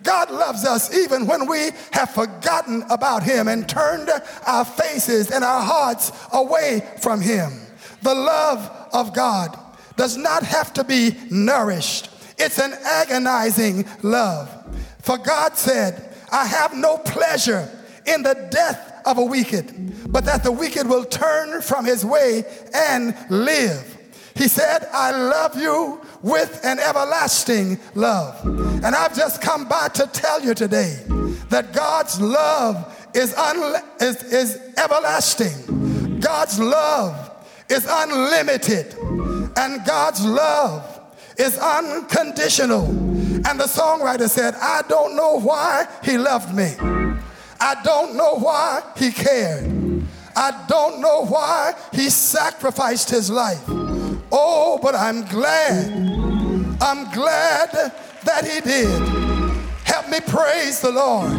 God 0.04 0.32
loves 0.32 0.66
us 0.66 0.96
even 0.96 1.28
when 1.28 1.48
we 1.48 1.72
have 1.92 2.12
forgotten 2.12 2.84
about 2.90 3.24
him 3.24 3.48
and 3.48 3.68
turned 3.68 4.10
our 4.48 4.64
faces 4.64 5.30
and 5.32 5.44
our 5.44 5.62
hearts 5.62 6.12
away 6.32 6.88
from 7.02 7.20
him. 7.22 7.52
The 8.02 8.16
love 8.16 8.90
of 8.94 9.14
God 9.14 9.58
does 9.98 10.16
not 10.16 10.44
have 10.44 10.72
to 10.74 10.84
be 10.86 11.18
nourished. 11.30 12.10
It's 12.38 12.60
an 12.60 12.74
agonizing 12.86 13.86
love. 14.02 14.50
For 15.00 15.18
God 15.18 15.58
said, 15.58 16.09
I 16.32 16.46
have 16.46 16.74
no 16.74 16.98
pleasure 16.98 17.70
in 18.06 18.24
the 18.24 18.48
death 18.50 19.02
of 19.06 19.18
a 19.18 19.26
wicked, 19.26 20.12
but 20.12 20.26
that 20.26 20.44
the 20.44 20.52
wicked 20.52 20.88
will 20.88 21.06
turn 21.06 21.62
from 21.62 21.86
his 21.86 22.06
way 22.06 22.44
and 22.74 23.16
live. 23.30 23.98
He 24.36 24.48
said, 24.48 24.88
I 24.94 25.12
love 25.12 25.60
you 25.60 26.00
with 26.22 26.62
an 26.64 26.80
everlasting 26.80 27.78
love. 27.96 28.40
And 28.46 28.96
I've 28.96 29.16
just 29.16 29.42
come 29.42 29.68
by 29.68 29.90
to 29.90 30.08
tell 30.08 30.42
you 30.42 30.54
today 30.54 31.04
that 31.50 31.74
God's 31.74 32.22
love 32.22 33.10
is, 33.14 33.34
un- 33.36 33.82
is, 34.00 34.24
is 34.24 34.60
everlasting. 34.78 36.20
God's 36.20 36.60
love 36.60 37.46
is 37.70 37.86
unlimited. 37.90 38.96
And 39.58 39.86
God's 39.86 40.26
love 40.26 41.02
is 41.38 41.58
unconditional. 41.58 43.09
Mm. 43.40 43.50
And 43.50 43.60
the 43.60 43.66
songwriter 43.66 44.30
said, 44.30 44.56
I 44.56 44.82
don't 44.88 45.16
know 45.16 45.40
why 45.40 45.88
he 46.04 46.18
loved 46.18 46.54
me. 46.54 46.76
I 47.60 47.76
don't 47.84 48.16
know 48.16 48.36
why 48.36 48.82
he 48.96 49.12
cared. 49.12 50.04
I 50.36 50.66
don't 50.68 51.02
know 51.02 51.26
why 51.26 51.74
he 51.92 52.10
sacrificed 52.10 53.10
his 53.10 53.30
life. 53.30 53.64
Oh, 54.32 54.80
but 54.82 54.96
I'm 54.96 55.26
glad 55.26 56.10
I'm 56.82 57.12
glad 57.12 57.72
that 58.24 58.48
he 58.48 58.62
did. 58.62 59.02
Help 59.84 60.08
me 60.08 60.20
praise 60.22 60.80
the 60.80 60.92
Lord. 60.92 61.32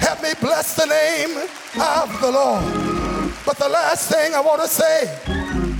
Help 0.00 0.22
me 0.22 0.32
bless 0.38 0.76
the 0.76 0.84
name 0.84 1.36
of 1.80 2.20
the 2.20 2.30
Lord. 2.30 2.64
But 3.46 3.56
the 3.56 3.68
last 3.68 4.10
thing 4.10 4.34
I 4.34 4.40
want 4.40 4.60
to 4.60 4.68
say 4.68 5.04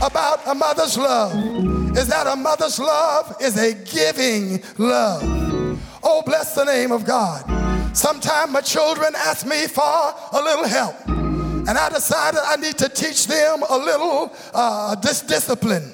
about 0.00 0.40
a 0.46 0.54
mother's 0.54 0.96
love 0.96 1.34
is 1.96 2.06
that 2.08 2.26
a 2.26 2.36
mother's 2.36 2.78
love 2.78 3.36
is 3.40 3.56
a 3.56 3.74
giving 3.74 4.62
love. 4.78 5.22
Oh, 6.02 6.22
bless 6.24 6.54
the 6.54 6.64
name 6.64 6.92
of 6.92 7.04
God. 7.04 7.44
Sometimes 7.96 8.52
my 8.52 8.60
children 8.60 9.12
ask 9.16 9.46
me 9.46 9.66
for 9.66 9.82
a 9.82 10.40
little 10.42 10.66
help. 10.66 10.96
And 11.08 11.70
I 11.70 11.88
decided 11.88 12.40
I 12.44 12.56
need 12.56 12.78
to 12.78 12.88
teach 12.88 13.26
them 13.26 13.62
a 13.68 13.76
little 13.76 14.32
uh, 14.54 14.94
dis- 14.96 15.22
discipline 15.22 15.92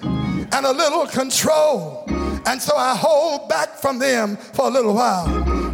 and 0.52 0.66
a 0.66 0.72
little 0.72 1.06
control. 1.06 2.04
And 2.46 2.62
so 2.62 2.76
I 2.76 2.94
hold 2.94 3.48
back 3.48 3.70
from 3.70 3.98
them 3.98 4.36
for 4.36 4.66
a 4.66 4.70
little 4.70 4.94
while. 4.94 5.26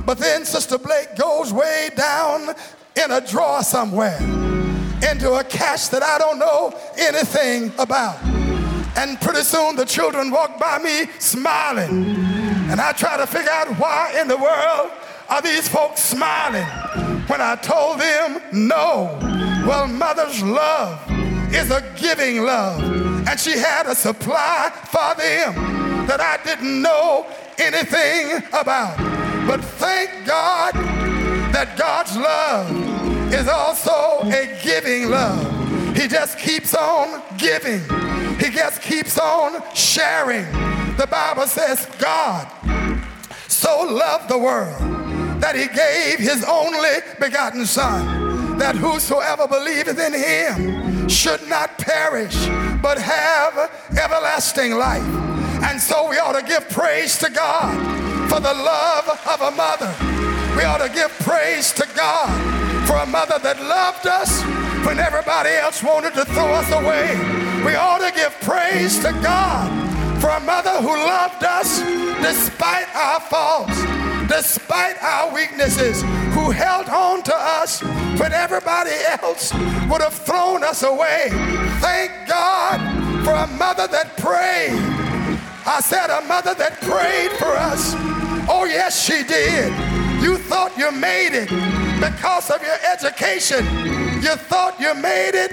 But 0.07 0.19
then 0.19 0.45
Sister 0.45 0.79
Blake 0.79 1.17
goes 1.17 1.53
way 1.53 1.91
down 1.95 2.55
in 2.97 3.11
a 3.11 3.21
drawer 3.21 3.63
somewhere 3.63 4.19
into 5.11 5.35
a 5.35 5.45
cache 5.45 5.89
that 5.89 6.03
I 6.03 6.19
don't 6.19 6.39
know 6.39 6.73
anything 6.97 7.73
about. 7.79 8.32
And 8.97 9.21
pretty 9.21 9.43
soon 9.43 9.77
the 9.77 9.85
children 9.85 10.31
walk 10.31 10.59
by 10.59 10.79
me 10.79 11.07
smiling. 11.19 12.15
And 12.71 12.81
I 12.81 12.93
try 12.93 13.17
to 13.17 13.27
figure 13.27 13.51
out 13.51 13.69
why 13.79 14.17
in 14.21 14.29
the 14.29 14.37
world 14.37 14.91
are 15.29 15.43
these 15.43 15.69
folks 15.69 16.03
smiling 16.03 16.67
when 17.27 17.41
I 17.41 17.57
told 17.57 18.01
them 18.01 18.43
no. 18.53 19.19
Well, 19.67 19.87
mother's 19.87 20.43
love 20.43 21.01
is 21.55 21.71
a 21.71 21.83
giving 21.97 22.45
love. 22.45 22.83
And 23.29 23.39
she 23.39 23.53
had 23.53 23.87
a 23.87 23.95
supply 23.95 24.71
for 24.91 25.15
them 25.21 26.07
that 26.07 26.21
I 26.21 26.43
didn't 26.45 26.83
know 26.83 27.27
anything 27.59 28.43
about. 28.53 28.99
But 29.47 29.65
thank 29.65 30.27
God 30.27 30.75
that 31.53 31.77
God's 31.79 32.17
love 32.17 33.33
is 33.33 33.49
also 33.49 34.21
a 34.29 34.59
giving 34.63 35.11
love. 35.11 35.97
He 35.97 36.09
just 36.09 36.39
keeps 36.39 36.75
on 36.75 37.23
giving. 37.39 37.81
He 38.39 38.51
just 38.51 38.83
keeps 38.83 39.19
on 39.19 39.63
sharing. 39.75 40.45
The 40.97 41.07
Bible 41.11 41.47
says 41.47 41.87
God 41.99 42.49
so 43.49 43.85
loved 43.85 44.29
the 44.29 44.39
world 44.39 44.81
that 45.41 45.55
he 45.55 45.67
gave 45.69 46.19
his 46.19 46.45
only 46.45 47.01
begotten 47.21 47.67
son 47.67 48.59
that 48.59 48.77
whosoever 48.77 49.49
believeth 49.49 49.99
in 49.99 50.13
him 50.13 51.09
should 51.09 51.47
not 51.49 51.79
perish 51.79 52.37
but 52.81 52.99
have 52.99 53.71
everlasting 53.99 54.73
life. 54.73 55.03
And 55.63 55.81
so 55.81 56.09
we 56.11 56.19
ought 56.19 56.39
to 56.39 56.47
give 56.47 56.69
praise 56.69 57.19
to 57.19 57.31
God 57.31 57.75
for 58.29 58.41
the 58.41 58.55
love 58.55 59.09
of 59.27 59.41
a 59.41 59.51
mother. 59.51 60.32
We 60.57 60.65
ought 60.65 60.85
to 60.85 60.93
give 60.93 61.11
praise 61.21 61.73
to 61.73 61.89
God 61.97 62.29
for 62.87 62.97
a 62.97 63.07
mother 63.07 63.39
that 63.39 63.61
loved 63.61 64.07
us 64.07 64.43
when 64.87 64.99
everybody 64.99 65.51
else 65.51 65.83
wanted 65.83 66.15
to 66.15 66.25
throw 66.27 66.53
us 66.53 66.71
away. 66.73 67.17
We 67.65 67.75
ought 67.75 67.99
to 67.99 68.13
give 68.15 68.35
praise 68.43 68.99
to 68.99 69.13
God 69.23 69.71
for 70.21 70.29
a 70.29 70.41
mother 70.41 70.81
who 70.81 70.89
loved 70.89 71.43
us 71.43 71.81
despite 72.21 72.87
our 72.95 73.21
faults, 73.21 73.81
despite 74.29 75.03
our 75.03 75.33
weaknesses, 75.35 76.03
who 76.35 76.51
held 76.51 76.89
on 76.89 77.23
to 77.23 77.35
us 77.35 77.83
when 78.21 78.33
everybody 78.33 78.93
else 79.23 79.55
would 79.89 80.03
have 80.03 80.15
thrown 80.15 80.63
us 80.65 80.83
away. 80.83 81.29
Thank 81.81 82.13
God 82.29 82.79
for 83.25 83.33
a 83.33 83.47
mother 83.59 83.87
that 83.89 84.17
prayed. 84.19 84.79
I 85.65 85.81
said, 85.81 86.11
a 86.11 86.21
mother 86.27 86.55
that 86.55 86.81
prayed 86.83 87.31
for 87.39 87.57
us. 87.57 87.95
Oh, 88.49 88.65
yes, 88.65 89.05
she 89.05 89.23
did. 89.23 89.73
You 90.23 90.39
thought 90.39 90.77
you 90.79 90.91
made 90.93 91.35
it 91.35 91.51
because 92.01 92.51
of 92.51 92.63
your 92.63 92.79
education. 92.91 93.65
You 94.23 94.37
thought 94.37 94.79
you 94.79 94.95
made 94.95 95.35
it 95.35 95.53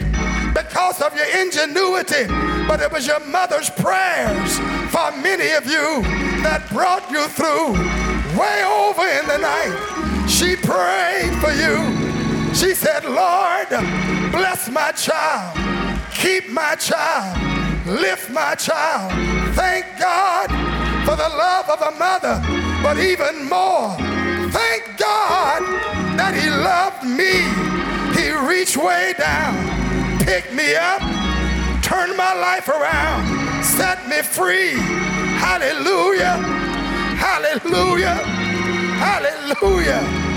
because 0.53 1.01
of 1.01 1.15
your 1.15 1.25
ingenuity, 1.41 2.25
but 2.67 2.79
it 2.79 2.91
was 2.91 3.08
your 3.08 3.19
mother's 3.25 3.69
prayers 3.69 4.58
for 4.89 5.12
many 5.21 5.51
of 5.51 5.65
you 5.65 6.01
that 6.43 6.67
brought 6.69 7.10
you 7.10 7.27
through 7.27 7.73
way 8.39 8.63
over 8.63 9.05
in 9.05 9.25
the 9.27 9.38
night. 9.38 9.73
She 10.29 10.55
prayed 10.55 11.34
for 11.41 11.51
you. 11.51 11.75
She 12.53 12.73
said, 12.75 13.05
Lord, 13.05 13.69
bless 14.32 14.69
my 14.69 14.91
child, 14.91 15.58
keep 16.13 16.49
my 16.49 16.75
child, 16.75 17.38
lift 17.88 18.29
my 18.29 18.55
child. 18.55 19.12
Thank 19.55 19.86
God 19.99 20.49
for 21.05 21.15
the 21.15 21.29
love 21.29 21.69
of 21.69 21.82
a 21.82 21.91
mother, 21.97 22.41
but 22.84 22.97
even 22.97 23.47
more, 23.47 23.95
thank 24.51 24.97
God 24.97 25.62
that 26.17 26.33
He 26.33 26.49
loved 26.49 27.03
me. 27.03 27.43
He 28.19 28.31
reached 28.47 28.77
way 28.77 29.13
down, 29.17 29.55
picked 30.19 30.53
me 30.53 30.75
up, 30.75 31.01
turned 31.81 32.17
my 32.17 32.33
life 32.33 32.67
around, 32.67 33.63
set 33.63 34.07
me 34.07 34.21
free. 34.21 34.73
Hallelujah, 35.39 36.38
hallelujah, 37.17 38.15
hallelujah. 38.99 40.29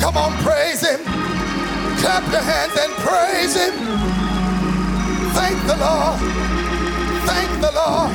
Come 0.00 0.16
on, 0.16 0.32
praise 0.42 0.80
Him. 0.80 1.00
Clap 2.00 2.24
your 2.32 2.42
hands 2.42 2.76
and 2.76 2.92
praise 3.06 3.54
Him. 3.54 3.74
Thank 5.32 5.66
the 5.66 5.76
Lord. 5.76 6.41
Thank 7.26 7.60
the 7.60 7.72
Lord. 7.72 8.12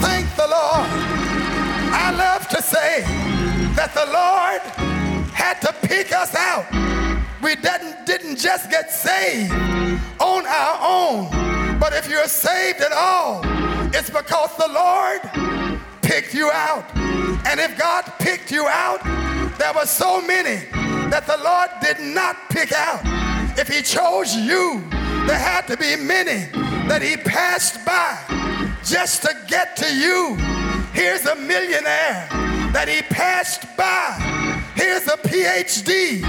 Thank 0.00 0.26
the 0.36 0.48
Lord. 0.48 0.88
I 1.92 2.10
love 2.16 2.48
to 2.48 2.62
say 2.62 3.02
that 3.74 3.92
the 3.94 4.06
Lord 4.06 4.62
had 5.34 5.60
to 5.60 5.72
pick 5.86 6.12
us 6.12 6.34
out. 6.34 6.66
We 7.42 7.56
didn't, 7.56 8.06
didn't 8.06 8.36
just 8.36 8.70
get 8.70 8.90
saved 8.90 9.52
on 10.20 10.46
our 10.46 10.78
own. 10.80 11.78
But 11.78 11.92
if 11.94 12.08
you're 12.08 12.28
saved 12.28 12.80
at 12.80 12.92
all, 12.92 13.40
it's 13.94 14.10
because 14.10 14.54
the 14.56 14.68
Lord 14.68 15.80
picked 16.02 16.34
you 16.34 16.50
out. 16.50 16.84
And 17.46 17.58
if 17.58 17.78
God 17.78 18.02
picked 18.18 18.50
you 18.50 18.66
out, 18.68 19.02
there 19.58 19.72
were 19.72 19.86
so 19.86 20.20
many 20.20 20.66
that 21.10 21.26
the 21.26 21.38
Lord 21.42 21.70
did 21.82 22.00
not 22.14 22.36
pick 22.50 22.72
out. 22.72 23.00
If 23.58 23.68
He 23.68 23.82
chose 23.82 24.34
you, 24.36 24.84
there 25.30 25.38
had 25.38 25.64
to 25.68 25.76
be 25.76 25.94
many 25.94 26.46
that 26.88 27.02
He 27.02 27.16
passed 27.16 27.84
by 27.86 28.18
just 28.82 29.22
to 29.22 29.32
get 29.46 29.76
to 29.76 29.94
you. 29.94 30.34
Here's 30.92 31.24
a 31.24 31.36
millionaire 31.36 32.26
that 32.74 32.88
He 32.88 33.00
passed 33.02 33.64
by. 33.76 34.18
Here's 34.74 35.06
a 35.06 35.16
PhD 35.16 36.22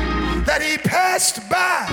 that 0.45 0.61
He 0.61 0.77
passed 0.77 1.49
by. 1.49 1.87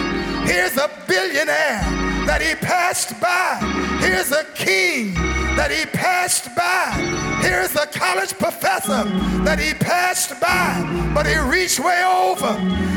Here's 0.44 0.76
a 0.76 0.90
billionaire 1.08 1.80
that 2.28 2.42
He 2.42 2.54
passed 2.56 3.18
by. 3.18 3.56
Here's 4.00 4.30
a 4.30 4.44
king 4.54 5.14
that 5.56 5.70
he 5.70 5.86
passed 5.86 6.54
by. 6.54 6.92
Here's 7.40 7.74
a 7.74 7.86
college 7.86 8.32
professor 8.38 9.02
that 9.42 9.58
he 9.58 9.74
passed 9.74 10.40
by, 10.40 11.10
but 11.12 11.26
he 11.26 11.36
reached 11.36 11.80
way 11.80 12.04
over 12.04 12.54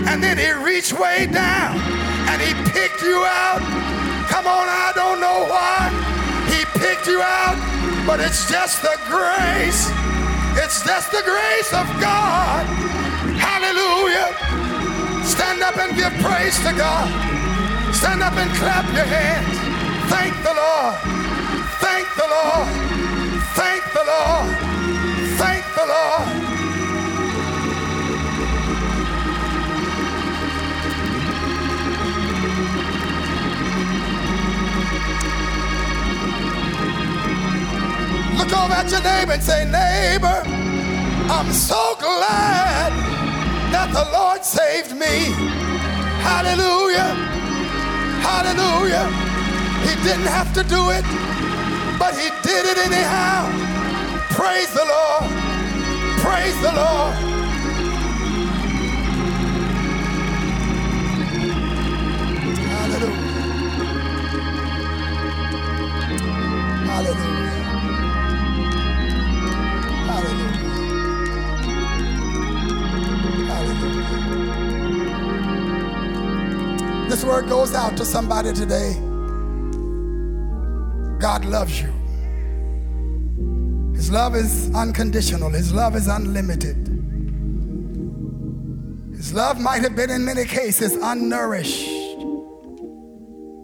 and 0.07 0.21
then 0.21 0.37
he 0.37 0.51
reached 0.63 0.93
way 0.93 1.25
down 1.25 2.00
and 2.31 2.41
he 2.41 2.53
picked 2.71 3.01
you 3.03 3.19
out. 3.27 3.59
Come 4.31 4.47
on, 4.47 4.67
I 4.67 4.91
don't 4.95 5.19
know 5.19 5.43
why 5.51 5.91
he 6.47 6.63
picked 6.79 7.07
you 7.07 7.21
out, 7.21 7.59
but 8.07 8.19
it's 8.19 8.47
just 8.49 8.81
the 8.81 8.95
grace. 9.11 9.91
It's 10.55 10.83
just 10.83 11.11
the 11.11 11.23
grace 11.27 11.71
of 11.75 11.87
God. 11.99 12.63
Hallelujah. 13.35 14.31
Stand 15.27 15.61
up 15.61 15.77
and 15.77 15.91
give 15.95 16.13
praise 16.23 16.57
to 16.63 16.71
God. 16.71 17.07
Stand 17.93 18.23
up 18.23 18.33
and 18.33 18.49
clap 18.55 18.85
your 18.95 19.05
hands. 19.05 19.57
Thank 20.07 20.33
the 20.47 20.55
Lord. 20.55 20.95
Thank 21.83 22.07
the 22.15 22.27
Lord. 22.31 22.67
Thank 23.59 23.83
the 23.91 24.03
Lord. 24.07 24.49
Thank 25.35 25.63
the 25.75 25.85
Lord. 25.85 26.50
Look 38.41 38.57
over 38.57 38.73
at 38.73 38.89
your 38.89 39.03
neighbor 39.03 39.33
and 39.33 39.43
say, 39.43 39.65
Neighbor, 39.65 40.41
I'm 41.29 41.51
so 41.51 41.95
glad 41.99 42.89
that 43.71 43.93
the 43.93 44.03
Lord 44.11 44.43
saved 44.43 44.95
me. 44.97 45.29
Hallelujah. 46.25 47.13
Hallelujah. 48.25 49.05
He 49.85 49.93
didn't 50.01 50.25
have 50.25 50.51
to 50.55 50.63
do 50.63 50.89
it, 50.89 51.05
but 51.99 52.17
he 52.17 52.29
did 52.41 52.65
it 52.65 52.79
anyhow. 52.79 53.45
Praise 54.31 54.73
the 54.73 54.85
Lord. 54.89 55.29
Praise 56.25 56.57
the 56.65 56.73
Lord. 56.73 57.13
Hallelujah. 62.73 63.41
Hallelujah. 66.89 67.90
This 77.21 77.29
word 77.29 77.47
goes 77.47 77.75
out 77.75 77.95
to 77.95 78.03
somebody 78.03 78.51
today, 78.51 78.93
God 81.19 81.45
loves 81.45 81.79
you. 81.79 81.89
His 83.93 84.09
love 84.09 84.35
is 84.35 84.73
unconditional, 84.73 85.51
His 85.51 85.71
love 85.71 85.95
is 85.95 86.07
unlimited. 86.07 86.77
His 89.15 89.35
love 89.35 89.61
might 89.61 89.83
have 89.83 89.95
been, 89.95 90.09
in 90.09 90.25
many 90.25 90.45
cases, 90.45 90.97
unnourished, 90.97 91.85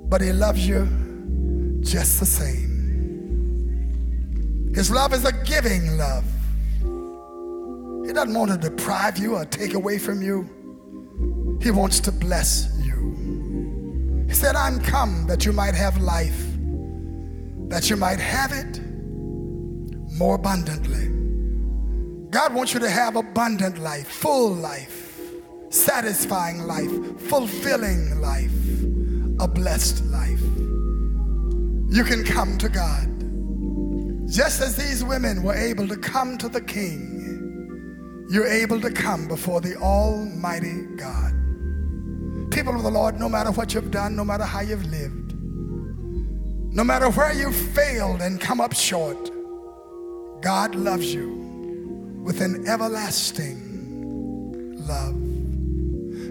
but 0.07 0.21
He 0.21 0.31
loves 0.33 0.67
you 0.67 1.79
just 1.81 2.19
the 2.19 2.27
same. 2.27 2.67
His 4.75 4.91
love 4.91 5.13
is 5.13 5.25
a 5.25 5.31
giving 5.31 5.97
love. 5.97 6.25
He 8.05 8.13
doesn't 8.13 8.35
want 8.35 8.51
to 8.51 8.57
deprive 8.57 9.17
you 9.17 9.33
or 9.33 9.45
take 9.45 9.73
away 9.73 9.97
from 9.97 10.21
you. 10.21 10.47
He 11.59 11.71
wants 11.71 11.99
to 12.01 12.11
bless 12.11 12.71
you. 12.83 12.86
He 14.27 14.33
said, 14.33 14.55
I'm 14.55 14.79
come 14.79 15.25
that 15.27 15.45
you 15.45 15.53
might 15.53 15.75
have 15.75 16.01
life, 16.01 16.45
that 17.69 17.89
you 17.89 17.95
might 17.95 18.19
have 18.19 18.51
it 18.51 18.81
more 20.17 20.35
abundantly. 20.35 21.07
God 22.29 22.53
wants 22.53 22.73
you 22.73 22.79
to 22.81 22.89
have 22.89 23.15
abundant 23.15 23.79
life, 23.79 24.07
full 24.07 24.53
life, 24.53 25.21
satisfying 25.69 26.63
life, 26.63 26.91
fulfilling 27.21 28.19
life, 28.19 28.51
a 29.39 29.47
blessed 29.47 30.03
life. 30.05 30.41
You 31.89 32.03
can 32.03 32.23
come 32.25 32.57
to 32.57 32.67
God. 32.67 33.07
Just 34.29 34.61
as 34.61 34.75
these 34.75 35.05
women 35.05 35.41
were 35.41 35.55
able 35.55 35.87
to 35.87 35.95
come 35.95 36.37
to 36.39 36.49
the 36.49 36.59
King, 36.59 38.25
you're 38.29 38.47
able 38.47 38.81
to 38.81 38.91
come 38.91 39.27
before 39.29 39.61
the 39.61 39.77
Almighty 39.77 40.85
God. 40.97 41.33
Of 42.75 42.83
the 42.83 42.91
Lord, 42.91 43.19
no 43.19 43.29
matter 43.29 43.51
what 43.51 43.73
you've 43.73 43.91
done, 43.91 44.15
no 44.15 44.23
matter 44.23 44.43
how 44.43 44.59
you've 44.59 44.85
lived, 44.85 45.33
no 46.75 46.83
matter 46.83 47.09
where 47.09 47.33
you've 47.33 47.55
failed 47.55 48.21
and 48.21 48.39
come 48.39 48.61
up 48.61 48.73
short, 48.73 49.31
God 50.41 50.75
loves 50.75 51.13
you 51.13 51.31
with 52.23 52.41
an 52.41 52.67
everlasting 52.67 54.75
love. 54.85 55.15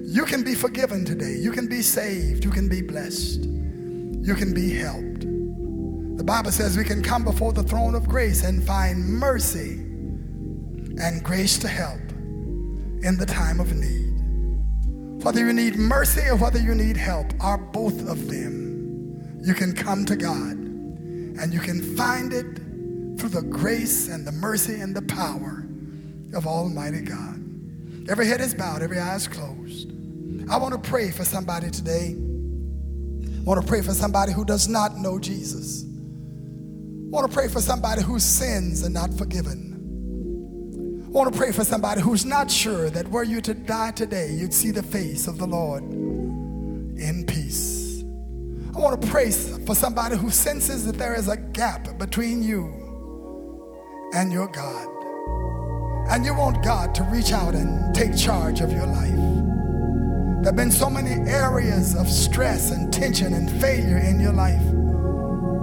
You 0.07 0.25
can 0.25 0.45
be 0.45 0.55
forgiven 0.55 1.05
today. 1.05 1.37
You 1.37 1.51
can 1.51 1.67
be 1.67 1.83
saved. 1.83 2.45
You 2.45 2.51
can 2.51 2.69
be 2.69 2.81
blessed. 2.81 3.43
You 3.43 4.35
can 4.37 4.55
be 4.55 4.75
helped. 4.75 5.23
The 6.19 6.25
Bible 6.25 6.53
says 6.53 6.77
we 6.77 6.85
can 6.85 7.03
come 7.03 7.25
before 7.25 7.53
the 7.53 7.63
throne 7.63 7.95
of 7.95 8.07
grace 8.07 8.45
and 8.45 8.63
find 8.63 9.05
mercy 9.05 9.75
and 11.01 11.25
grace 11.25 11.59
to 11.59 11.69
help 11.69 12.01
in 13.03 13.17
the 13.19 13.27
time 13.27 13.59
of 13.59 13.75
need. 13.75 14.06
Whether 15.27 15.41
you 15.41 15.53
need 15.53 15.75
mercy 15.75 16.21
or 16.29 16.37
whether 16.37 16.61
you 16.61 16.73
need 16.73 16.97
help, 16.97 17.27
are 17.41 17.59
both 17.59 18.09
of 18.09 18.29
them. 18.29 19.41
You 19.43 19.55
can 19.55 19.75
come 19.75 20.05
to 20.05 20.15
God 20.15 20.53
and 20.53 21.53
you 21.53 21.59
can 21.59 21.97
find 21.97 22.33
it 22.33 22.47
through 23.19 23.31
the 23.31 23.43
grace 23.43 24.07
and 24.07 24.25
the 24.25 24.31
mercy 24.31 24.77
and 24.77 24.95
the 24.95 25.03
power 25.03 25.67
of 26.33 26.47
Almighty 26.47 27.01
God. 27.01 27.43
Every 28.09 28.29
head 28.29 28.41
is 28.41 28.55
bowed, 28.55 28.83
every 28.83 29.01
eye 29.01 29.17
is 29.17 29.27
closed. 29.27 29.91
I 30.49 30.59
want 30.59 30.81
to 30.81 30.91
pray 30.91 31.11
for 31.11 31.25
somebody 31.25 31.73
today. 31.73 32.15
I 32.17 33.43
want 33.43 33.61
to 33.61 33.67
pray 33.67 33.83
for 33.83 33.95
somebody 33.95 34.31
who 34.31 34.45
does 34.45 34.69
not 34.69 34.97
know 34.97 35.19
Jesus. 35.19 35.83
I 35.83 37.11
want 37.11 37.29
to 37.29 37.35
pray 37.35 37.49
for 37.49 37.61
somebody 37.61 38.01
whose 38.01 38.23
sins 38.23 38.87
are 38.87 38.91
not 38.91 39.13
forgiven. 39.13 39.66
I 41.17 41.19
want 41.19 41.33
to 41.33 41.39
pray 41.39 41.51
for 41.51 41.65
somebody 41.65 42.03
who's 42.03 42.27
not 42.27 42.51
sure 42.51 42.91
that 42.91 43.09
were 43.09 43.23
you 43.23 43.41
to 43.41 43.55
die 43.55 43.91
today, 43.93 44.33
you'd 44.33 44.53
see 44.53 44.71
the 44.71 44.83
face 44.83 45.27
of 45.27 45.39
the 45.39 45.47
Lord 45.47 45.83
in 45.83 47.25
peace. 47.27 48.05
I 48.75 48.79
want 48.79 49.01
to 49.01 49.09
pray 49.09 49.31
for 49.31 49.75
somebody 49.75 50.15
who 50.15 50.29
senses 50.29 50.85
that 50.85 50.99
there 50.99 51.15
is 51.15 51.29
a 51.29 51.39
gap 51.39 51.97
between 51.97 52.43
you 52.43 52.67
and 54.13 54.31
your 54.31 54.47
God. 54.49 54.87
And 56.11 56.23
you 56.23 56.35
want 56.35 56.63
God 56.63 56.95
to 56.97 57.03
reach 57.05 57.33
out 57.33 57.55
and 57.55 57.95
take 57.95 58.15
charge 58.15 58.61
of 58.61 58.71
your 58.71 58.87
life. 58.87 59.17
There 60.43 60.53
have 60.53 60.57
been 60.57 60.71
so 60.71 60.91
many 60.91 61.13
areas 61.31 61.97
of 61.97 62.11
stress 62.11 62.73
and 62.73 62.93
tension 62.93 63.33
and 63.33 63.51
failure 63.59 63.97
in 63.97 64.21
your 64.21 64.35
life 64.35 64.61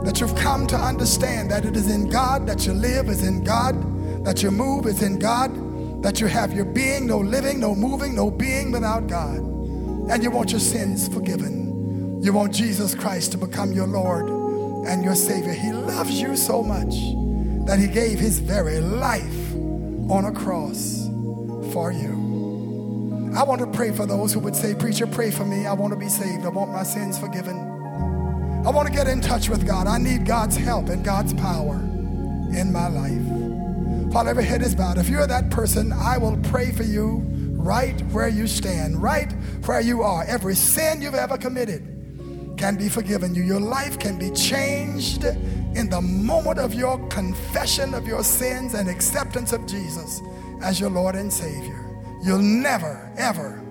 that 0.04 0.20
you've 0.20 0.36
come 0.36 0.66
to 0.66 0.76
understand 0.76 1.52
that 1.52 1.64
it 1.64 1.78
is 1.78 1.92
in 1.92 2.10
God 2.10 2.48
that 2.48 2.66
you 2.66 2.74
live, 2.74 3.08
is 3.08 3.24
in 3.24 3.44
God 3.44 3.76
that 4.24 4.42
your 4.42 4.52
move, 4.52 4.86
is 4.86 5.02
in 5.02 5.20
God 5.20 6.04
that 6.04 6.20
you 6.20 6.28
have 6.28 6.52
your 6.52 6.66
being, 6.66 7.08
no 7.08 7.20
living, 7.20 7.60
no 7.60 7.74
moving, 7.74 8.14
no 8.14 8.30
being 8.30 8.72
without 8.72 9.08
God. 9.08 9.38
And 9.38 10.22
you 10.22 10.30
want 10.30 10.52
your 10.52 10.60
sins 10.60 11.08
forgiven. 11.08 12.22
You 12.22 12.34
want 12.34 12.54
Jesus 12.54 12.94
Christ 12.94 13.32
to 13.32 13.38
become 13.38 13.72
your 13.72 13.88
Lord 13.88 14.28
and 14.86 15.04
your 15.04 15.16
Savior. 15.16 15.54
He 15.54 15.72
loves 15.72 16.20
you 16.22 16.36
so 16.36 16.62
much 16.62 16.94
that 17.68 17.80
he 17.80 17.88
gave 17.88 18.20
his 18.20 18.40
very 18.40 18.82
life 18.82 19.54
on 20.10 20.26
a 20.26 20.32
cross 20.32 21.08
for 21.72 21.94
you. 21.94 23.32
I 23.36 23.44
want 23.44 23.62
to 23.62 23.68
pray 23.68 23.92
for 23.92 24.06
those 24.06 24.34
who 24.34 24.40
would 24.42 24.56
say, 24.56 24.76
Preacher, 24.76 25.08
pray 25.08 25.32
for 25.32 25.46
me. 25.46 25.66
I 25.66 25.74
want 25.74 25.94
to 25.94 26.00
be 26.00 26.10
saved. 26.10 26.46
I 26.46 26.50
want 26.50 26.72
my 26.72 26.84
sins 26.84 27.18
forgiven. 27.18 27.58
I 28.66 28.70
want 28.70 28.88
to 28.88 28.94
get 28.94 29.08
in 29.08 29.22
touch 29.22 29.50
with 29.50 29.66
God. 29.66 29.88
I 29.88 29.98
need 29.98 30.26
God's 30.26 30.56
help 30.56 30.90
and 30.90 31.04
God's 31.04 31.34
power 31.34 31.76
in 31.76 32.72
my 32.72 32.90
life. 32.90 33.43
While 34.14 34.28
every 34.28 34.44
head 34.44 34.62
is 34.62 34.76
bowed, 34.76 35.00
if 35.00 35.10
you're 35.10 35.26
that 35.26 35.50
person, 35.50 35.92
I 35.92 36.20
will 36.20 36.38
pray 36.44 36.72
for 36.72 36.84
you 36.84 37.24
right 37.54 38.00
where 38.12 38.28
you 38.28 38.46
stand, 38.46 39.02
right 39.02 39.32
where 39.66 39.82
you 39.82 40.04
are. 40.04 40.24
Every 40.26 40.54
sin 40.54 41.02
you've 41.02 41.16
ever 41.16 41.36
committed 41.36 41.82
can 42.56 42.76
be 42.76 42.90
forgiven 42.90 43.34
you. 43.34 43.42
Your 43.42 43.60
life 43.60 43.98
can 43.98 44.20
be 44.20 44.30
changed 44.30 45.24
in 45.24 45.90
the 45.90 46.00
moment 46.00 46.60
of 46.60 46.76
your 46.76 47.00
confession 47.08 47.96
of 47.96 48.06
your 48.06 48.24
sins 48.24 48.76
and 48.76 48.88
acceptance 48.88 49.52
of 49.52 49.66
Jesus 49.66 50.22
as 50.62 50.80
your 50.80 50.92
Lord 50.92 51.16
and 51.16 51.34
Savior, 51.34 51.84
you'll 52.24 52.38
never, 52.38 53.12
ever 53.18 53.62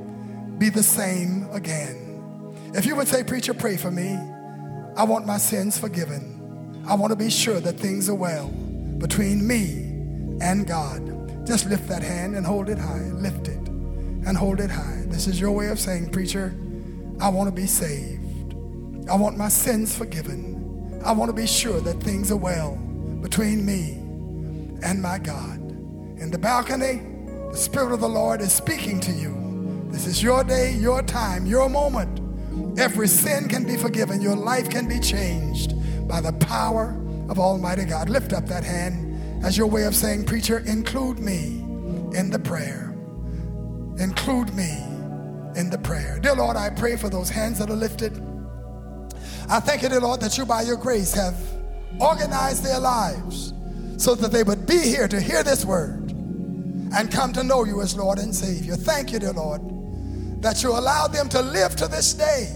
be 0.58 0.70
the 0.70 0.82
same 0.82 1.48
again. 1.52 2.50
If 2.74 2.84
you 2.84 2.96
would 2.96 3.06
say, 3.06 3.22
Preacher, 3.22 3.54
pray 3.54 3.76
for 3.76 3.92
me, 3.92 4.18
I 4.96 5.04
want 5.04 5.24
my 5.24 5.38
sins 5.38 5.78
forgiven. 5.78 6.84
I 6.88 6.94
want 6.94 7.12
to 7.12 7.16
be 7.16 7.30
sure 7.30 7.60
that 7.60 7.78
things 7.78 8.08
are 8.08 8.14
well 8.16 8.48
between 8.98 9.46
me 9.46 9.91
and 10.42 10.66
God. 10.66 11.46
Just 11.46 11.66
lift 11.66 11.88
that 11.88 12.02
hand 12.02 12.34
and 12.34 12.44
hold 12.44 12.68
it 12.68 12.78
high. 12.78 13.10
Lift 13.14 13.48
it 13.48 13.68
and 14.26 14.36
hold 14.36 14.60
it 14.60 14.70
high. 14.70 15.04
This 15.06 15.26
is 15.26 15.40
your 15.40 15.52
way 15.52 15.68
of 15.68 15.78
saying, 15.78 16.10
Preacher, 16.10 16.54
I 17.20 17.28
want 17.28 17.48
to 17.48 17.54
be 17.54 17.66
saved. 17.66 18.54
I 19.08 19.16
want 19.16 19.36
my 19.36 19.48
sins 19.48 19.96
forgiven. 19.96 21.00
I 21.04 21.12
want 21.12 21.28
to 21.28 21.34
be 21.34 21.46
sure 21.46 21.80
that 21.80 22.02
things 22.02 22.30
are 22.30 22.36
well 22.36 22.76
between 23.20 23.64
me 23.64 23.92
and 24.82 25.00
my 25.00 25.18
God. 25.18 25.60
In 26.18 26.30
the 26.30 26.38
balcony, 26.38 27.02
the 27.50 27.56
Spirit 27.56 27.92
of 27.92 28.00
the 28.00 28.08
Lord 28.08 28.40
is 28.40 28.52
speaking 28.52 29.00
to 29.00 29.12
you. 29.12 29.86
This 29.90 30.06
is 30.06 30.22
your 30.22 30.44
day, 30.44 30.72
your 30.74 31.02
time, 31.02 31.46
your 31.46 31.68
moment. 31.68 32.20
Every 32.78 33.08
sin 33.08 33.48
can 33.48 33.64
be 33.64 33.76
forgiven. 33.76 34.20
Your 34.20 34.36
life 34.36 34.70
can 34.70 34.88
be 34.88 35.00
changed 35.00 35.74
by 36.08 36.20
the 36.20 36.32
power 36.32 36.96
of 37.28 37.38
Almighty 37.38 37.84
God. 37.84 38.08
Lift 38.08 38.32
up 38.32 38.46
that 38.46 38.64
hand 38.64 39.11
as 39.42 39.58
your 39.58 39.66
way 39.66 39.84
of 39.84 39.94
saying, 39.94 40.24
Preacher, 40.24 40.60
include 40.60 41.18
me 41.18 41.60
in 42.16 42.30
the 42.30 42.38
prayer. 42.38 42.94
Include 43.98 44.54
me 44.54 44.78
in 45.56 45.68
the 45.68 45.78
prayer. 45.78 46.18
Dear 46.20 46.36
Lord, 46.36 46.56
I 46.56 46.70
pray 46.70 46.96
for 46.96 47.08
those 47.08 47.28
hands 47.28 47.58
that 47.58 47.68
are 47.68 47.76
lifted. 47.76 48.12
I 49.48 49.60
thank 49.60 49.82
you, 49.82 49.88
dear 49.88 50.00
Lord, 50.00 50.20
that 50.20 50.38
you 50.38 50.46
by 50.46 50.62
your 50.62 50.76
grace 50.76 51.12
have 51.14 51.36
organized 52.00 52.64
their 52.64 52.78
lives 52.78 53.52
so 53.96 54.14
that 54.14 54.32
they 54.32 54.42
would 54.42 54.66
be 54.66 54.78
here 54.78 55.08
to 55.08 55.20
hear 55.20 55.42
this 55.42 55.64
word 55.64 56.10
and 56.94 57.10
come 57.10 57.32
to 57.32 57.42
know 57.42 57.64
you 57.64 57.82
as 57.82 57.96
Lord 57.96 58.18
and 58.18 58.34
Savior. 58.34 58.76
Thank 58.76 59.12
you, 59.12 59.18
dear 59.18 59.32
Lord, 59.32 59.62
that 60.42 60.62
you 60.62 60.70
allowed 60.70 61.12
them 61.12 61.28
to 61.30 61.42
live 61.42 61.76
to 61.76 61.88
this 61.88 62.14
day. 62.14 62.50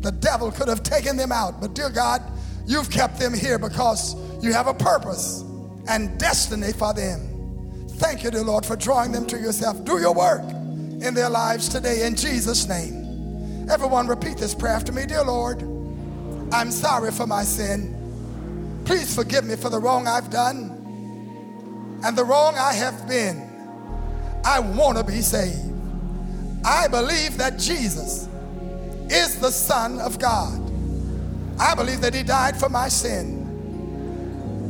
The 0.00 0.12
devil 0.12 0.50
could 0.50 0.68
have 0.68 0.82
taken 0.82 1.16
them 1.16 1.32
out, 1.32 1.60
but 1.60 1.74
dear 1.74 1.90
God, 1.90 2.22
you've 2.66 2.90
kept 2.90 3.18
them 3.18 3.34
here 3.34 3.58
because 3.58 4.14
you 4.42 4.52
have 4.52 4.66
a 4.66 4.74
purpose 4.74 5.44
and 5.88 6.18
destiny 6.18 6.72
for 6.72 6.94
them. 6.94 7.86
Thank 7.96 8.24
you, 8.24 8.30
dear 8.30 8.42
Lord, 8.42 8.66
for 8.66 8.76
drawing 8.76 9.12
them 9.12 9.26
to 9.26 9.38
yourself. 9.38 9.84
Do 9.84 9.98
your 10.00 10.14
work 10.14 10.42
in 10.42 11.14
their 11.14 11.30
lives 11.30 11.68
today 11.68 12.06
in 12.06 12.16
Jesus' 12.16 12.68
name. 12.68 13.68
Everyone 13.70 14.06
repeat 14.06 14.36
this 14.36 14.54
prayer 14.54 14.74
after 14.74 14.92
me. 14.92 15.06
Dear 15.06 15.24
Lord, 15.24 15.62
I'm 16.52 16.70
sorry 16.70 17.10
for 17.12 17.26
my 17.26 17.44
sin. 17.44 18.82
Please 18.84 19.14
forgive 19.14 19.44
me 19.44 19.56
for 19.56 19.70
the 19.70 19.78
wrong 19.78 20.06
I've 20.06 20.30
done 20.30 22.00
and 22.04 22.16
the 22.16 22.24
wrong 22.24 22.56
I 22.58 22.74
have 22.74 23.08
been. 23.08 23.50
I 24.44 24.60
want 24.60 24.98
to 24.98 25.04
be 25.04 25.22
saved. 25.22 25.72
I 26.64 26.88
believe 26.88 27.38
that 27.38 27.58
Jesus 27.58 28.28
is 29.08 29.38
the 29.38 29.50
Son 29.50 29.98
of 30.00 30.18
God. 30.18 30.60
I 31.58 31.74
believe 31.74 32.00
that 32.02 32.14
He 32.14 32.22
died 32.22 32.58
for 32.58 32.68
my 32.68 32.88
sin. 32.88 33.43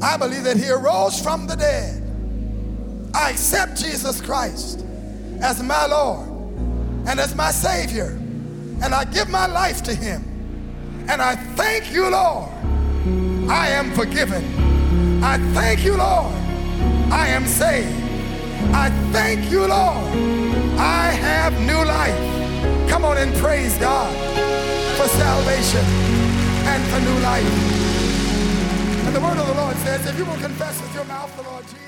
I 0.04 0.18
believe 0.18 0.44
that 0.44 0.58
He 0.58 0.70
arose 0.70 1.18
from 1.18 1.46
the 1.46 1.56
dead. 1.56 2.02
I 3.14 3.30
accept 3.30 3.80
Jesus 3.80 4.20
Christ 4.20 4.84
as 5.40 5.62
my 5.62 5.86
Lord 5.86 6.28
and 7.06 7.18
as 7.18 7.34
my 7.34 7.50
Savior 7.50 8.08
and 8.82 8.94
I 8.94 9.04
give 9.04 9.30
my 9.30 9.46
life 9.46 9.82
to 9.84 9.94
Him. 9.94 10.22
And 11.08 11.22
I 11.22 11.36
thank 11.56 11.90
you, 11.90 12.10
Lord, 12.10 12.50
I 13.48 13.68
am 13.68 13.92
forgiven. 13.94 14.44
I 15.24 15.38
thank 15.54 15.82
you, 15.84 15.96
Lord, 15.96 16.34
I 17.10 17.28
am 17.28 17.46
saved. 17.46 18.02
I 18.74 18.90
thank 19.10 19.50
you, 19.50 19.60
Lord, 19.60 19.70
I 20.78 21.12
have 21.12 21.58
new 21.60 21.82
life. 21.82 22.90
Come 22.90 23.06
on 23.06 23.16
and 23.16 23.34
praise 23.36 23.78
God 23.78 24.12
for 24.98 25.08
salvation 25.08 25.84
and 26.66 26.84
for 26.90 27.00
new 27.00 27.18
life. 27.20 27.83
The 29.14 29.20
word 29.20 29.38
of 29.38 29.46
the 29.46 29.54
Lord 29.54 29.76
says, 29.76 30.04
if 30.06 30.18
you 30.18 30.24
will 30.24 30.36
confess 30.38 30.82
with 30.82 30.92
your 30.92 31.04
mouth 31.04 31.30
the 31.36 31.44
Lord 31.44 31.62
Jesus, 31.68 31.83